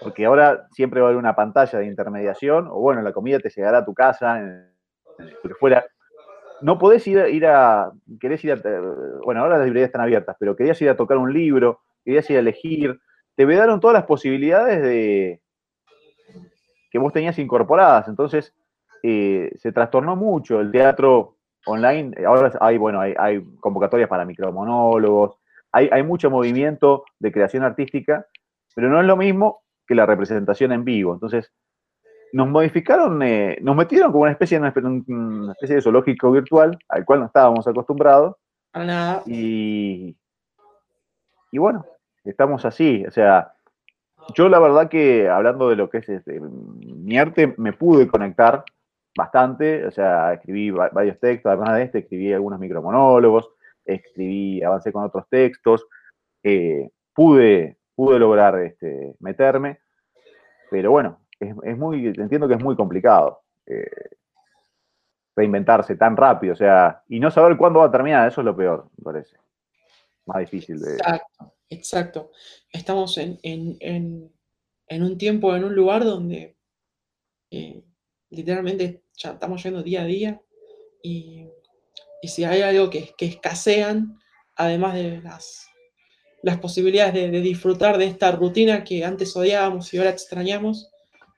[0.00, 3.50] porque ahora siempre va a haber una pantalla de intermediación, o bueno, la comida te
[3.50, 4.40] llegará a tu casa,
[5.58, 5.84] fuera.
[6.60, 8.56] No podés ir, ir a, querés ir a,
[9.24, 12.36] bueno, ahora las librerías están abiertas, pero querías ir a tocar un libro, querías ir
[12.36, 12.98] a elegir,
[13.36, 15.40] te vedaron todas las posibilidades de
[16.90, 18.54] que vos tenías incorporadas, entonces
[19.02, 25.36] eh, se trastornó mucho, el teatro online, eh, ahora hay, bueno, hay, convocatorias para micromonólogos,
[25.72, 28.26] hay, hay mucho movimiento de creación artística,
[28.74, 31.12] pero no es lo mismo que la representación en vivo.
[31.12, 31.52] Entonces,
[32.32, 34.72] nos modificaron, eh, nos metieron como una especie, de,
[35.08, 38.36] una especie de zoológico virtual al cual no estábamos acostumbrados.
[39.26, 40.16] Y,
[41.50, 41.86] y bueno,
[42.24, 43.04] estamos así.
[43.06, 43.52] O sea,
[44.34, 48.64] yo la verdad que hablando de lo que es este, mi arte, me pude conectar
[49.18, 53.50] bastante, o sea, escribí varios textos, además de este, escribí algunos micromonólogos,
[53.84, 55.84] escribí, avancé con otros textos,
[56.44, 59.80] eh, pude, pude lograr este, meterme,
[60.70, 63.90] pero bueno, es, muy, entiendo que es muy complicado eh,
[65.34, 68.56] reinventarse tan rápido, o sea, y no saber cuándo va a terminar, eso es lo
[68.56, 69.36] peor, me parece.
[70.26, 70.92] Más difícil de...
[70.92, 72.30] Exacto, exacto.
[72.70, 76.56] Estamos en, en, un tiempo, en un lugar donde
[77.50, 77.82] eh,
[78.30, 80.40] literalmente ya estamos yendo día a día
[81.02, 81.48] y
[82.20, 84.18] y si hay algo que, que escasean,
[84.56, 85.68] además de las,
[86.42, 90.90] las posibilidades de, disfrutar de esta rutina que antes odiábamos y ahora extrañamos,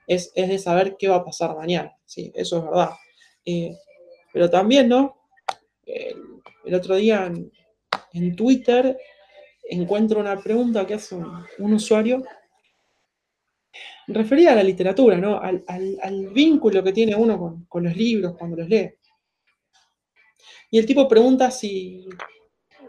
[0.06, 1.96] es, es de saber qué va a pasar mañana.
[2.06, 2.90] Sí, eso es verdad.
[3.44, 3.76] Eh,
[4.32, 5.16] pero también, ¿no?
[5.84, 7.30] El, otro día
[8.12, 8.98] en, Twitter
[9.68, 12.22] encuentro una pregunta que hace un usuario
[14.06, 15.40] referida a la literatura, ¿no?
[15.40, 18.94] Al, vínculo que tiene uno con, los libros cuando los lee.
[20.70, 22.08] Y el tipo pregunta si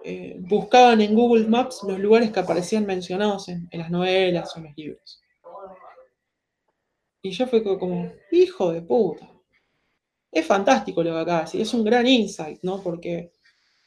[0.04, 4.65] eh, buscaban en Google Maps los lugares que aparecían mencionados en, las novelas o en
[4.65, 5.21] los libros.
[7.24, 9.30] Y yo fue como, hijo de puta.
[10.32, 12.82] Es fantástico lo que acá es un gran insight, ¿no?
[12.82, 13.32] Porque,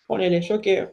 [0.07, 0.93] ponele, yo que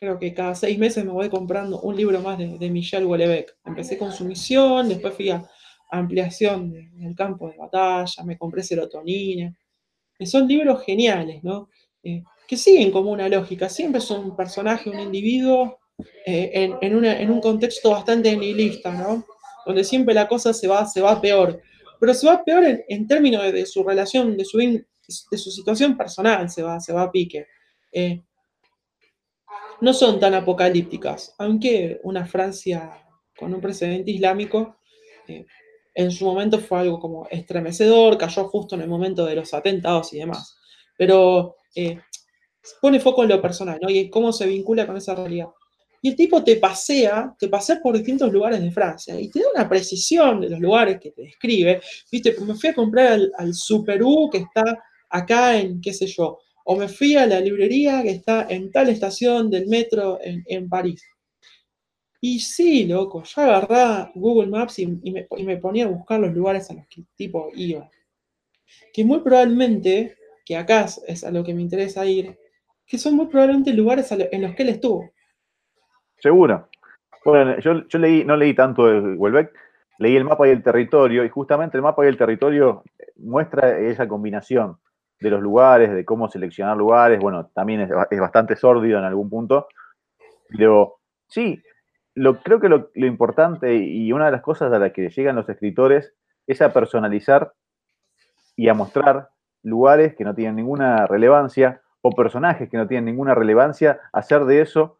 [0.00, 3.54] creo que cada seis meses me voy comprando un libro más de, de Michel Houellebecq.
[3.66, 5.46] Empecé con su misión, después fui a
[5.90, 9.54] ampliación de, del campo de batalla, me compré serotonina.
[10.18, 11.68] Que son libros geniales, ¿no?
[12.02, 13.68] Eh, que siguen como una lógica.
[13.68, 15.78] Siempre son un personaje, un individuo,
[16.24, 19.26] eh, en, en, una, en, un contexto bastante nihilista, ¿no?
[19.66, 21.60] Donde siempre la cosa se va, se va peor.
[22.00, 25.50] Pero se va peor en, en términos de, de, su relación, de su, de su
[25.50, 27.46] situación personal, se va, se va a pique.
[27.92, 28.22] Eh,
[29.80, 32.90] no son tan apocalípticas, aunque una Francia
[33.38, 34.76] con un precedente islámico
[35.26, 35.46] eh,
[35.94, 40.12] en su momento fue algo como estremecedor, cayó justo en el momento de los atentados
[40.12, 40.56] y demás.
[40.96, 41.98] Pero eh,
[42.80, 43.90] pone foco en lo personal, ¿no?
[43.90, 45.48] Y en cómo se vincula con esa realidad.
[46.02, 49.46] Y el tipo te pasea, te pasea por distintos lugares de Francia y te da
[49.54, 51.80] una precisión de los lugares que te describe.
[52.10, 53.52] Viste, me fui a comprar al, al
[54.30, 54.64] que está
[55.10, 58.88] acá en, qué sé yo, o me fui a la librería que está en tal
[58.88, 61.04] estación del metro en, en París.
[62.20, 66.34] Y sí, loco, yo agarraba Google Maps y, me, y, me, ponía a buscar los
[66.34, 67.88] lugares a los que el tipo iba.
[68.92, 72.38] Que muy probablemente, que acá es a lo que me interesa ir,
[72.86, 75.10] que son muy probablemente lugares en los que él estuvo.
[76.18, 76.68] Seguro.
[77.24, 79.52] Bueno, yo, yo leí, no leí tanto de Welbeck,
[79.98, 82.82] leí el mapa y el territorio, y justamente el mapa y el territorio
[83.16, 84.76] muestra esa combinación
[85.20, 89.68] de los lugares, de cómo seleccionar lugares, bueno, también es, bastante sórdido en algún punto,
[90.48, 90.96] pero
[91.28, 91.62] sí,
[92.14, 95.36] lo, creo que lo, lo, importante y una de las cosas a las que llegan
[95.36, 96.14] los escritores
[96.46, 97.52] es a personalizar
[98.56, 99.28] y a mostrar
[99.62, 104.62] lugares que no tienen ninguna relevancia o personajes que no tienen ninguna relevancia, hacer de
[104.62, 104.98] eso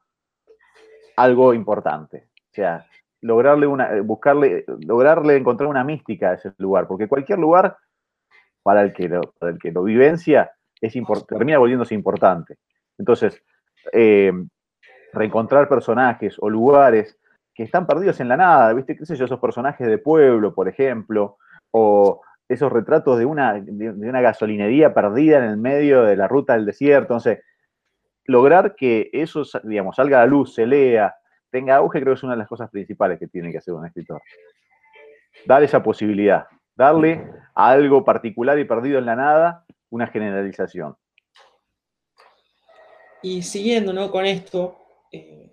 [1.17, 2.29] algo importante.
[2.51, 2.87] O sea,
[3.21, 7.77] lograrle una, buscarle, lograrle encontrar una mística a ese lugar, porque cualquier lugar
[8.63, 10.95] para el que lo, para el que lo vivencia es
[11.29, 12.57] termina volviéndose importante.
[12.99, 13.43] Entonces,
[13.93, 14.33] eh,
[15.13, 17.19] reencontrar personajes o lugares
[17.55, 18.97] que están perdidos en la nada, ¿viste?
[18.97, 19.25] ¿Qué sé yo?
[19.25, 21.37] Esos personajes de pueblo, por ejemplo,
[21.73, 26.55] o esos retratos de una, de, una gasolinería perdida en el medio de la ruta
[26.55, 27.15] del desierto.
[27.15, 27.45] Entonces,
[28.25, 31.15] lograr que eso, digamos, salga a la luz, se lea,
[31.51, 33.87] tenga auge, creo que es una de las cosas principales que tiene que hacer un
[33.87, 34.21] escritor.
[35.47, 36.47] Dar esa posibilidad,
[36.81, 40.97] darle a algo particular y perdido en la nada una generalización.
[43.23, 44.11] Y siguiendo ¿no?
[44.11, 44.79] con esto,
[45.13, 45.53] eh,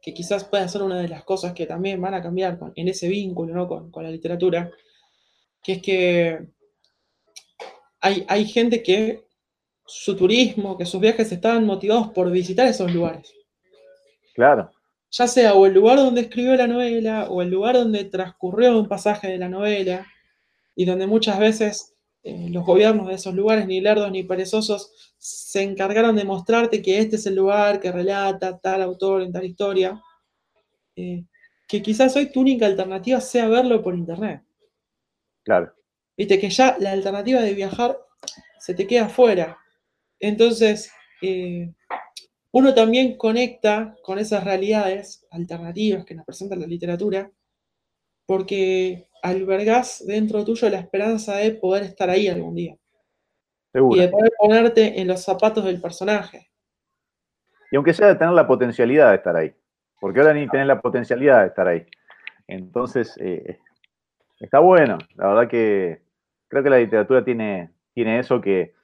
[0.00, 2.86] que quizás pueda ser una de las cosas que también van a cambiar con, en
[2.86, 3.66] ese vínculo ¿no?
[3.66, 4.70] con, con, la literatura,
[5.60, 6.46] que es que
[8.00, 9.24] hay, hay gente que
[9.84, 13.34] su turismo, que sus viajes estaban motivados por visitar esos lugares.
[14.34, 14.70] Claro.
[15.10, 18.86] Ya sea o el lugar donde escribió la novela, o el lugar donde transcurrió un
[18.86, 20.06] pasaje de la novela,
[20.74, 25.62] y donde muchas veces eh, los gobiernos de esos lugares, ni lerdos ni perezosos, se
[25.62, 30.00] encargaron de mostrarte que este es el lugar que relata tal autor en tal historia,
[30.96, 31.24] eh,
[31.68, 34.42] que quizás hoy tu única alternativa sea verlo por internet.
[35.42, 35.72] Claro.
[36.16, 37.98] Viste que ya la alternativa de viajar
[38.58, 39.58] se te queda fuera.
[40.18, 41.72] Entonces, eh,
[42.52, 47.30] uno también conecta con esas realidades alternativas que nos presenta la literatura,
[48.26, 52.76] porque albergás dentro tuyo la esperanza de poder estar ahí algún día.
[53.72, 53.96] Seguro.
[53.96, 56.50] Y de poder ponerte en los zapatos del personaje.
[57.70, 59.52] Y aunque sea de tener la potencialidad de estar ahí,
[60.00, 61.86] porque ahora ni tenés la potencialidad de estar ahí.
[62.46, 63.58] Entonces, eh,
[64.38, 64.98] está bueno.
[65.16, 66.02] La verdad que
[66.48, 68.74] creo que la literatura tiene, tiene eso que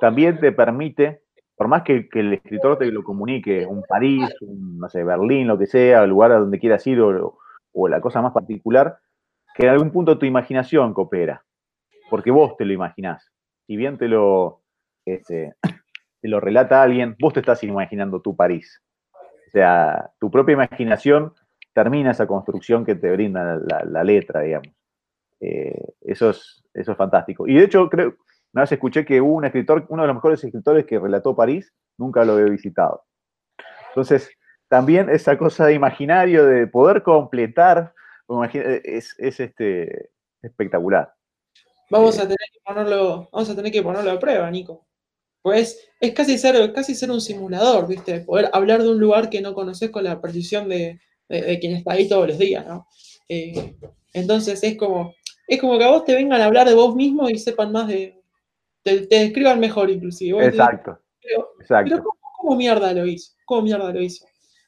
[0.00, 1.22] también te permite,
[1.56, 5.46] por más que, que, el escritor te lo comunique, un París, un, no sé, Berlín,
[5.46, 7.38] lo que sea, el lugar a donde quieras ir o,
[7.74, 8.98] o, la cosa más particular,
[9.54, 11.44] que en algún punto tu imaginación coopera,
[12.10, 13.30] porque vos te lo imaginás.
[13.66, 14.62] Si bien te lo,
[15.04, 15.54] este,
[16.20, 18.82] te lo relata alguien, vos te estás imaginando tu París.
[19.12, 21.34] O sea, tu propia imaginación
[21.74, 24.68] termina esa construcción que te brinda la, letra, digamos.
[25.40, 27.46] Eh, eso, es, eso es fantástico.
[27.46, 28.14] Y de hecho, creo,
[28.52, 32.24] Una vez escuché que un escritor, uno de los mejores escritores que relató París, nunca
[32.24, 33.04] lo había visitado.
[33.88, 34.30] Entonces,
[34.74, 37.94] también esa cosa de imaginario, de poder completar,
[38.52, 40.10] es, este,
[40.42, 41.14] espectacular.
[41.90, 44.84] Vamos, a tener que ponerlo, vamos a tener que ponerlo a prueba, Nico.
[45.42, 48.22] Pues es casi ser, casi ser un simulador, ¿viste?
[48.22, 52.08] Poder hablar de un lugar que no conoces con la precisión de, quien está ahí
[52.08, 52.88] todos los días, ¿no?
[53.28, 53.76] Eh,
[54.12, 55.14] entonces es como,
[55.46, 57.86] es como que a vos te vengan a hablar de vos mismo y sepan más
[57.86, 58.20] de,
[58.82, 60.44] te, describan mejor inclusive.
[60.44, 60.98] Exacto.
[61.22, 62.02] pero, exacto.
[62.38, 63.34] ¿cómo, mierda lo hizo?
[63.44, 64.26] ¿Cómo mierda lo hizo?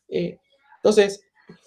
[0.08, 0.38] Eh,
[0.76, 1.24] entonces,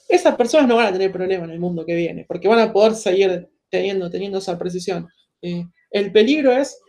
[0.07, 2.73] esas personas no van a tener problema en el mundo que viene, porque van a
[2.73, 5.07] poder seguir teniendo, teniendo esa precisión.
[5.41, 6.81] Eh, el peligro es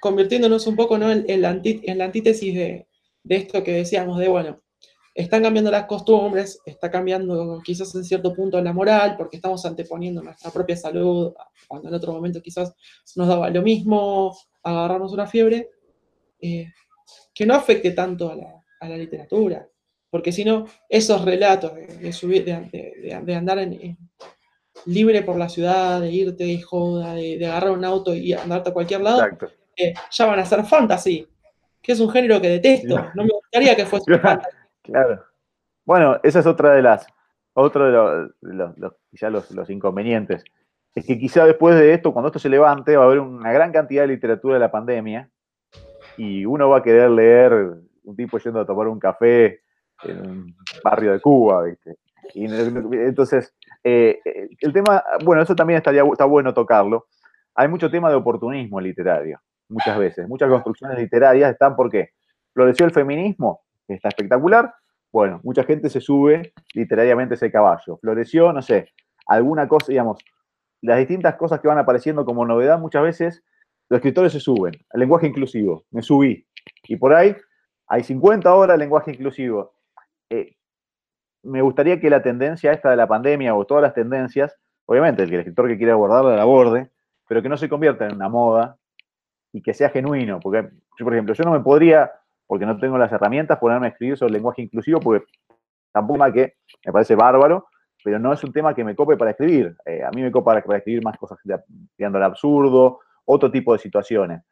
[0.00, 1.10] convirtiéndonos un poco ¿no?
[1.10, 2.86] en, la antítesis de,
[3.28, 4.60] esto que decíamos, de bueno,
[5.14, 10.22] están cambiando las costumbres, está cambiando quizás en cierto punto la moral, porque estamos anteponiendo
[10.22, 11.34] nuestra propia salud,
[11.66, 12.72] cuando en otro momento quizás
[13.16, 15.70] nos daba lo mismo agarrarnos una fiebre,
[16.40, 16.66] eh,
[17.34, 19.68] que no afecte tanto a la, literatura,
[20.10, 23.96] porque si no, esos relatos de, subir, de, andar en,
[24.86, 28.72] libre por la ciudad, de irte y joda, de, agarrar un auto y andarte a
[28.72, 29.26] cualquier lado,
[30.10, 31.28] ya van a ser fantasy,
[31.82, 32.96] que es un género que detesto.
[33.14, 34.56] No me gustaría que fuese fantasy.
[34.82, 35.22] Claro.
[35.84, 37.06] Bueno, esa es otra de las,
[37.52, 38.78] otro de los,
[39.20, 40.44] los, los, inconvenientes.
[40.94, 43.72] Es que quizá después de esto, cuando esto se levante, va a haber una gran
[43.72, 45.30] cantidad de literatura de la pandemia
[46.16, 47.52] y uno va a querer leer
[48.04, 49.60] un tipo yendo a tomar un café
[50.04, 51.96] en un barrio de Cuba, ¿viste?
[52.34, 54.20] Y entonces, eh,
[54.60, 57.06] el tema, bueno, eso también estaría, está bueno tocarlo.
[57.54, 60.28] Hay mucho tema de oportunismo literario muchas veces.
[60.28, 62.10] Muchas construcciones literarias están porque
[62.52, 64.74] floreció el feminismo, que está espectacular.
[65.12, 67.98] Bueno, mucha gente se sube literariamente ese caballo.
[67.98, 68.92] Floreció, no sé,
[69.26, 70.18] alguna cosa, digamos,
[70.82, 73.42] las distintas cosas que van apareciendo como novedad, muchas veces
[73.88, 74.74] los escritores se suben.
[74.92, 76.46] Lenguaje inclusivo, me subí.
[76.84, 77.34] Y por ahí
[77.86, 79.72] hay 50 horas de lenguaje inclusivo.
[80.30, 80.56] Eh,
[81.42, 84.54] me gustaría que la tendencia esta de la pandemia o todas las tendencias,
[84.86, 86.90] obviamente el, escritor que quiere abordarla la aborde,
[87.26, 88.78] pero que no se convierta en una moda,
[89.52, 90.40] y que sea genuino.
[90.40, 92.10] Porque, yo, por ejemplo, yo no me podría,
[92.46, 95.26] porque no tengo las herramientas, ponerme a escribir sobre lenguaje inclusivo, porque
[95.92, 97.66] tampoco que me parece bárbaro,
[98.04, 99.76] pero no es un tema que me cope para escribir.
[99.84, 101.38] Eh, a mí me copa para, escribir más cosas
[101.96, 104.42] tirando al absurdo, otro tipo de situaciones.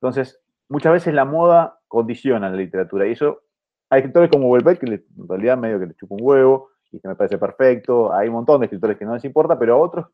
[0.00, 3.42] Entonces, muchas veces la moda condiciona la literatura y eso
[3.90, 7.08] hay escritores como Welbeck que en realidad medio que le chupa un huevo y que
[7.08, 8.12] me parece perfecto.
[8.12, 10.06] Hay un montón de escritores que no les importa, pero otros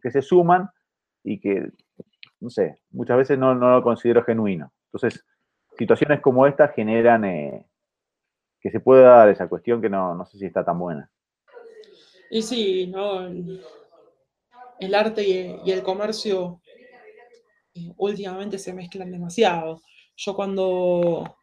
[0.00, 0.68] que se suman
[1.22, 1.70] y que
[2.44, 4.70] no sé, muchas veces no, lo considero genuino.
[4.92, 5.24] Entonces,
[5.78, 7.66] situaciones como esta generan eh,
[8.60, 11.10] que se pueda dar esa cuestión que no, sé si está tan buena.
[12.30, 13.26] Y sí, ¿no?
[14.80, 15.22] el arte
[15.64, 16.60] y, el comercio
[17.74, 19.80] eh, últimamente se mezclan demasiado.
[20.16, 21.38] Yo cuando,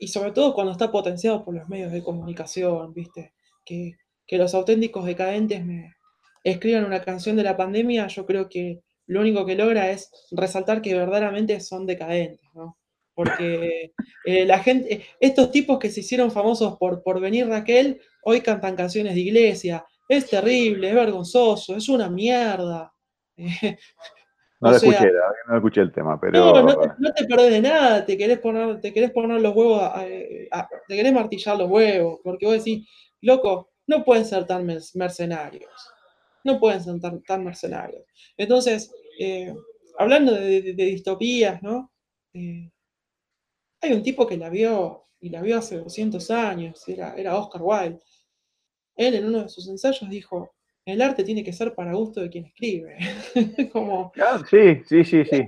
[0.00, 3.32] y sobre todo cuando está potenciado por los medios de comunicación, ¿viste?
[3.64, 5.94] Que, que los auténticos decadentes me
[6.44, 10.82] escriban una canción de la pandemia, yo creo que lo único que logra es resaltar
[10.82, 12.78] que verdaderamente son decadentes, ¿no?
[13.14, 13.92] Porque
[14.24, 18.76] eh, la gente, estos tipos que se hicieron famosos por, por venir Raquel, hoy cantan
[18.76, 19.84] canciones de iglesia.
[20.08, 22.92] Es terrible, es vergonzoso, es una mierda.
[24.60, 25.10] no, escuché,
[25.48, 26.52] no escuché el tema, pero.
[26.52, 29.82] No, no te, perdés de nada, te querés poner, te querés poner los huevos,
[30.88, 32.88] te querés martillar los huevos, porque vos decís,
[33.20, 35.70] loco, no pueden ser tan mercenarios
[36.48, 38.04] no pueden ser tan, mercenarios.
[38.36, 39.54] Entonces, eh,
[39.98, 41.92] hablando de, distopías, ¿no?
[42.32, 42.70] Eh,
[43.80, 47.62] hay un tipo que la vio y la vio hace 200 años, era, era Oscar
[47.62, 48.00] Wilde.
[48.96, 50.50] Él en uno de sus ensayos dijo,
[50.88, 52.96] el arte tiene que ser para gusto de quien escribe.
[53.72, 55.46] como, ah, sí, sí, sí, sí.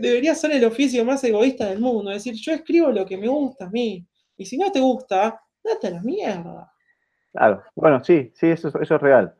[0.00, 3.28] debería ser el oficio más egoísta del mundo, es decir, yo escribo lo que me
[3.28, 6.72] gusta a mí, y si no te gusta, date a la mierda.
[7.32, 9.34] Claro, bueno, sí, sí, eso, eso es real.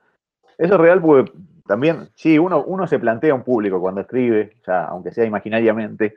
[0.59, 1.33] Eso es real porque
[1.66, 6.14] también, sí, uno, uno se plantea un público cuando escribe, ya, aunque sea imaginariamente,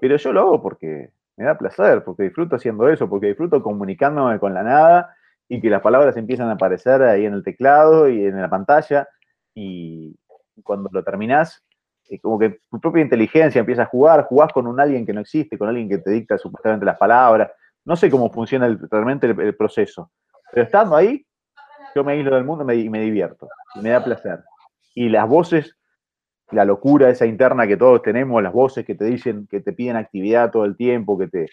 [0.00, 4.38] pero yo lo hago porque me da placer, porque disfruto haciendo eso, porque disfruto comunicándome
[4.38, 5.16] con la nada
[5.50, 9.06] y que las palabras empiezan a aparecer ahí en el teclado y en la pantalla
[9.52, 10.16] y
[10.62, 11.62] cuando lo terminás,
[12.08, 15.20] es como que tu propia inteligencia empieza a jugar, jugás con un alguien que no
[15.20, 17.50] existe, con alguien que te dicta supuestamente las palabras,
[17.84, 20.12] no sé cómo funciona realmente el proceso,
[20.52, 21.26] pero estando ahí,
[21.94, 24.40] yo me aíslo del mundo y me, divierto, y me da placer.
[24.94, 25.76] Y las voces,
[26.52, 29.96] la locura esa interna que todos tenemos, las voces que te dicen, que te piden
[29.96, 31.48] actividad todo el tiempo, que te,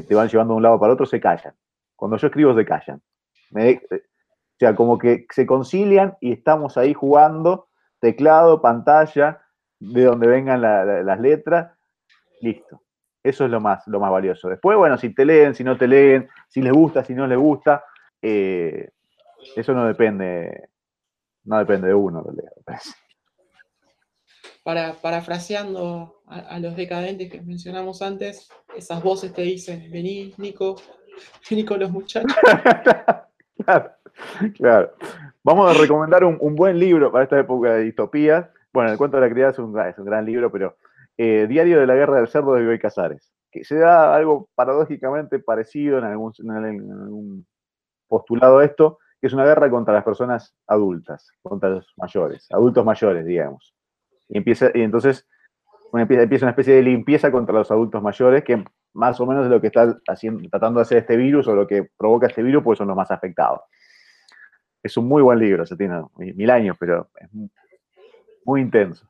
[0.00, 1.54] te van llevando de un lado para otro, se callan.
[1.94, 3.02] Cuando yo escribo, se callan.
[3.52, 7.68] O sea, como que se concilian y estamos ahí jugando,
[8.00, 9.42] teclado, pantalla,
[9.78, 11.72] de donde vengan la- la- las letras,
[12.40, 12.82] listo.
[13.22, 14.48] Eso es lo más, lo más valioso.
[14.48, 17.36] Después, bueno, si te leen, si no te leen, si les gusta, si no les
[17.38, 17.84] gusta,
[18.22, 18.90] eh,
[19.56, 20.68] eso no depende,
[21.44, 22.42] no depende de uno, me.
[24.62, 30.76] Para, parafraseando a, a los decadentes que mencionamos antes, esas voces te dicen, vení, Nico,
[31.50, 32.32] vení con los muchachos.
[33.64, 33.90] claro,
[34.56, 34.92] claro.
[35.42, 38.48] Vamos a recomendar un, buen libro para esta época de distopías.
[38.72, 40.76] Bueno, El cuento de la criada es un, gran libro, pero
[41.16, 45.38] eh, Diario de la Guerra del Cerdo de Bioy Casares, que se da algo paradójicamente
[45.38, 47.46] parecido en algún,
[48.08, 52.84] postulado a esto, que es una guerra contra las personas adultas, contra los mayores, adultos
[52.84, 53.74] mayores, digamos.
[54.28, 55.28] Y, empieza, y entonces
[55.94, 58.64] empieza una especie de limpieza contra los adultos mayores, que
[58.96, 61.66] más o menos es lo que está haciendo, tratando de hacer este virus o lo
[61.66, 63.60] que provoca este virus, pues son los más afectados.
[64.82, 67.50] Es un muy buen libro, se tiene mil años, pero es muy,
[68.44, 69.08] muy intenso.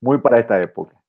[0.00, 1.00] Muy para esta época.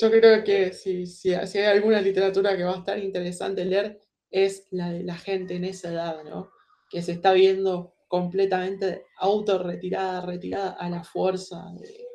[0.00, 4.00] Yo creo que si, si, si hay alguna literatura que va a estar interesante leer,
[4.30, 6.50] es la de la gente en esa edad, ¿no?
[6.88, 12.06] Que se está viendo completamente autorretirada, retirada a la fuerza de,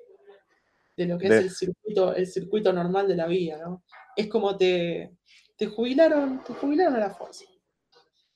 [0.95, 3.83] de lo que De- es el circuito, el circuito normal de la vida, ¿no?
[4.17, 5.15] Es como te,
[5.55, 7.45] te jubilaron, te jubilaron a la fuerza.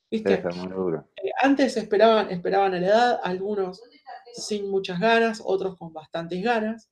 [0.10, 0.34] ¿Viste?
[1.16, 3.82] Eh, Antes esperaban, esperaban a la edad, algunos
[4.34, 6.90] sin muchas ganas, otros con bastantes ganas,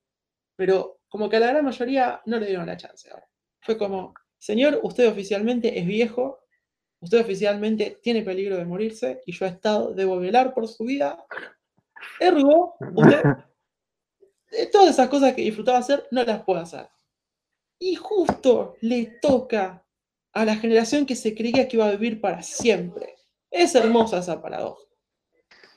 [0.55, 3.27] pero como que a la gran mayoría no le dieron la chance ahora.
[3.61, 6.39] Fue como, señor, usted oficialmente es viejo,
[7.01, 11.25] usted oficialmente tiene peligro de morirse y yo he estado, debo velar por su vida.
[12.19, 13.21] Ergo, usted,
[14.51, 16.87] eh, todas esas cosas que disfrutaba hacer, no las puede hacer.
[17.79, 19.83] Y justo le toca
[20.33, 23.15] a la generación que se creía que iba a vivir para siempre.
[23.49, 24.83] Es hermosa esa paradoja.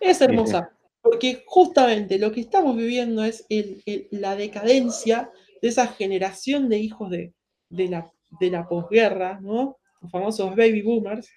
[0.01, 5.31] Es hermosa, porque justamente lo que estamos viviendo es el- el- la decadencia
[5.61, 7.33] de esa generación de hijos de,
[7.71, 9.79] de la, de la posguerra, ¿no?
[10.01, 11.31] Los famosos baby boomers,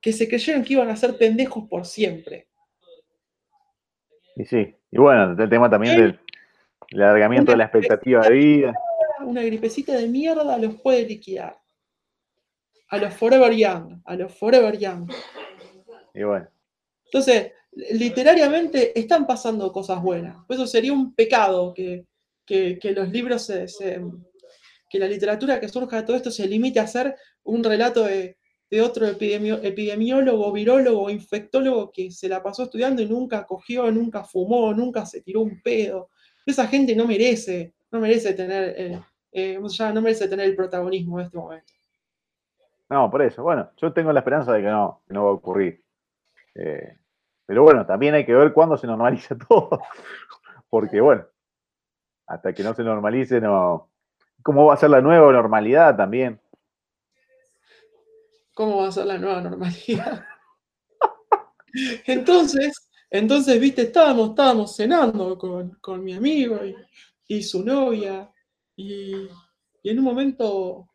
[0.00, 2.46] que se creyeron que iban a ser pendejos por siempre.
[4.36, 6.20] Y sí, y bueno, el tema también del
[6.90, 8.72] el alargamiento de la expectativa de vida.
[9.24, 11.58] Una gripecita de mierda los puede liquidar.
[12.90, 15.10] A los Forever Young, a los Forever Young.
[16.14, 16.48] Y bueno,
[17.04, 20.36] Entonces, literariamente están pasando cosas buenas.
[20.46, 22.06] Por eso sería un pecado que,
[22.46, 24.00] que- que los libros, se, se-
[24.90, 27.14] que la literatura que surja de todo esto se limite a ser
[27.44, 28.38] un relato de,
[28.70, 34.24] de otro epidemio- epidemiólogo, virólogo, infectólogo que se la pasó estudiando y nunca cogió, nunca
[34.24, 36.10] fumó, nunca se tiró un pedo.
[36.46, 39.00] Esa gente no merece, no merece tener, eh,
[39.32, 39.94] eh, ¿cómo se llama?
[39.94, 41.72] no merece tener el protagonismo en este momento.
[42.88, 43.42] no, por eso.
[43.42, 45.82] Bueno, yo tengo la esperanza de que no, que no va a ocurrir.
[46.54, 46.96] Eh,
[47.46, 49.80] pero bueno, también hay que ver cuándo se normaliza todo.
[50.68, 51.26] Porque bueno,
[52.26, 53.90] hasta que no se normalice, no.
[54.42, 56.40] ¿Cómo va a ser la nueva normalidad también?
[58.54, 60.24] ¿Cómo va a ser la nueva normalidad?
[62.06, 66.76] Entonces, entonces, viste, estábamos, estábamos cenando con, con mi amigo y,
[67.28, 68.32] y su novia,
[68.74, 69.28] y,
[69.82, 70.88] y en un momento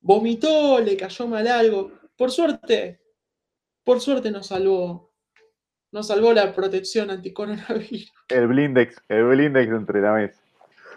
[0.00, 1.92] vomitó, le cayó mal algo.
[2.16, 3.00] Por suerte,
[3.82, 5.12] por suerte nos salvó,
[5.90, 8.12] nos salvó la protección anticoronavirus.
[8.28, 10.40] El blindex, el blindex entre la mesa.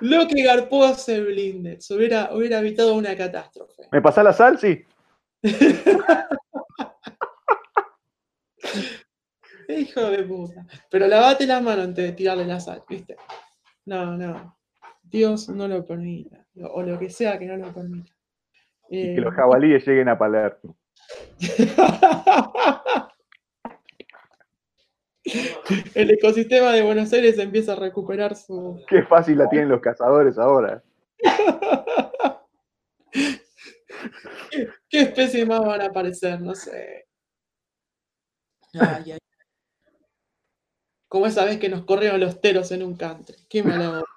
[0.01, 3.87] Lo que garpó ese blindex, hubiera, hubiera evitado una catástrofe.
[3.91, 4.59] ¿Me pasás la sal?
[4.59, 4.83] Sí.
[9.69, 10.65] Hijo de puta.
[10.89, 13.15] Pero lavate las manos antes de tirarle la sal, ¿viste?
[13.85, 14.57] No, no.
[15.13, 16.43] Dios no lo permita.
[16.71, 18.11] O lo que sea que no lo permita.
[18.89, 20.75] Y que los Eh, jabalíes lleguen a Palermo.
[25.93, 28.83] El ecosistema de Buenos Aires empieza a recuperar su.
[28.87, 30.83] Qué fácil la tienen los cazadores ahora.
[34.49, 36.41] ¿Qué, qué especies más van a aparecer?
[36.41, 37.05] No sé.
[38.73, 39.19] Ay, ay.
[41.07, 43.35] Como esa vez que nos corrieron los teros en un country.
[43.47, 44.12] Qué mala onda.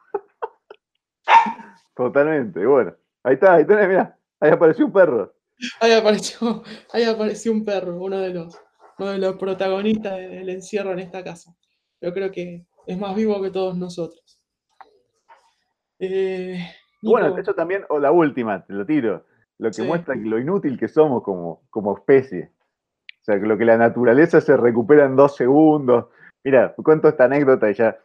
[1.97, 2.65] Totalmente.
[2.65, 2.95] Bueno,
[3.25, 4.17] ahí está, ahí tenés, mirá.
[4.39, 5.33] Ahí apareció un perro.
[5.81, 8.61] Ahí apareció, ahí apareció un perro, uno de los,
[8.99, 11.57] uno de los protagonistas de- del encierro en esta casa.
[12.03, 14.39] Yo creo que es más vivo que todos nosotros.
[15.99, 16.59] Eh,
[17.03, 19.25] Bueno, Nico, eso también, o la última, te lo tiro.
[19.59, 19.83] Lo que Sí.
[19.83, 22.51] muestra lo inútil que somos como, como especie.
[23.01, 26.07] O sea, que lo que la naturaleza se recupera en dos segundos.
[26.45, 27.97] Mira, cuento esta anécdota y ya.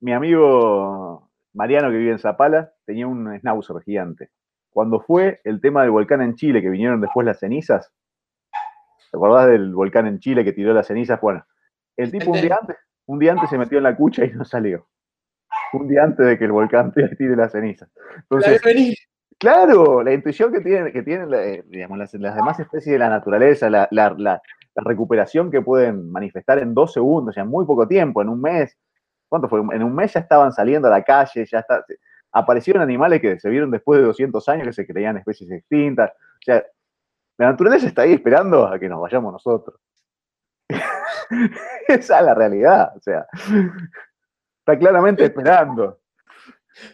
[0.00, 4.30] Mi amigo Mariano, que vive en Zapala, tenía un schnauzer gigante.
[4.70, 7.92] Cuando fue el tema del volcán en Chile, que vinieron después las cenizas,
[9.10, 11.20] ¿te acordás del volcán en Chile que tiró las cenizas?
[11.20, 11.44] Bueno,
[11.96, 12.76] el tipo un El día antes,
[13.06, 14.86] un día antes se metió en la cucha y no salió.
[15.72, 17.88] un día antes de que el volcán tire la ceniza.
[17.94, 18.60] La Entonces,
[19.38, 23.08] claro, la intuición que tienen, que tienen la- digamos, las, las demás especies de la
[23.08, 24.40] naturaleza, la, la- la-
[24.74, 28.40] la recuperación que pueden manifestar en dos segundos, ya en muy poco tiempo, en un
[28.40, 28.78] mes.
[29.30, 29.60] ¿Cuánto fue?
[29.60, 31.64] En un mes ya estaban saliendo a la calle, ya
[32.32, 36.10] aparecieron animales que se vieron después de 200 años que se creían especies extintas.
[36.10, 36.64] O sea,
[37.38, 39.80] la naturaleza está ahí esperando a que nos vayamos nosotros.
[41.88, 43.24] Esa es la realidad, o sea,
[44.58, 46.00] está claramente esperando.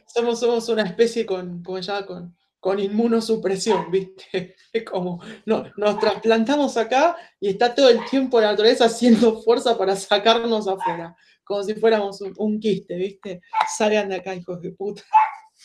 [0.05, 4.57] Somos, somos una especie con, como ya, con, con inmunosupresión, ¿viste?
[4.73, 9.79] Es como, no, nos trasplantamos acá y está todo el tiempo la naturaleza haciendo fuerza
[9.79, 11.15] para sacarnos afuera,
[11.45, 13.41] como si fuéramos un, un quiste, ¿viste?
[13.79, 15.03] Salgan de acá, hijos de puta.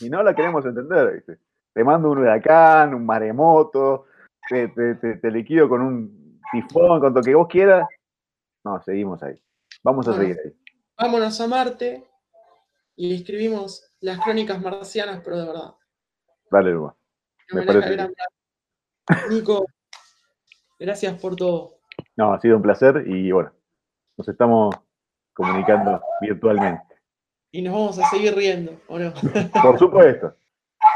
[0.00, 1.38] Y no la queremos entender, ¿viste?
[1.74, 4.04] Te mando un huracán, un maremoto,
[4.48, 7.88] te, te, te- te liquido con un tifón, con lo que vos quieras.
[8.64, 9.34] No, seguimos ahí.
[9.82, 10.22] Vamos a Bueno.
[10.22, 10.52] seguir ahí.
[10.96, 12.08] Vámonos a Marte
[12.94, 15.74] y escribimos las crónicas marcianas, pero de verdad.
[16.52, 16.94] Dale, Luma.
[17.52, 18.12] Me parece Gran.
[19.30, 19.64] Nico,
[20.78, 21.78] gracias por todo.
[22.14, 23.52] No, ha sido un placer y bueno,
[24.18, 24.74] nos estamos
[25.32, 26.94] comunicando virtualmente.
[27.52, 29.12] Y nos vamos a seguir riendo, ¿o no?
[29.62, 30.36] Por supuesto.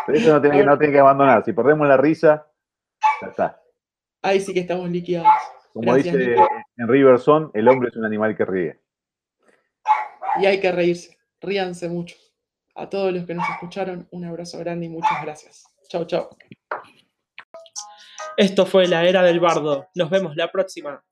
[0.06, 1.44] Pero eso no tiene, que, no tiene que abandonar.
[1.44, 2.46] Si perdemos la risa,
[3.22, 3.62] ya está.
[4.22, 5.28] Ahí sí que estamos liquidados.
[5.72, 6.48] Como Gracias, dice Nico.
[6.76, 8.80] en Riverson, el hombre es un animal que ríe.
[10.38, 11.16] Y hay que reírse.
[11.40, 12.16] Ríanse mucho.
[12.76, 15.64] A todos los que nos escucharon, un abrazo grande y muchas gracias.
[15.88, 16.28] Chau, chau.
[18.36, 19.88] Esto fue La Era del Bardo.
[19.94, 21.02] Nos vemos la próxima.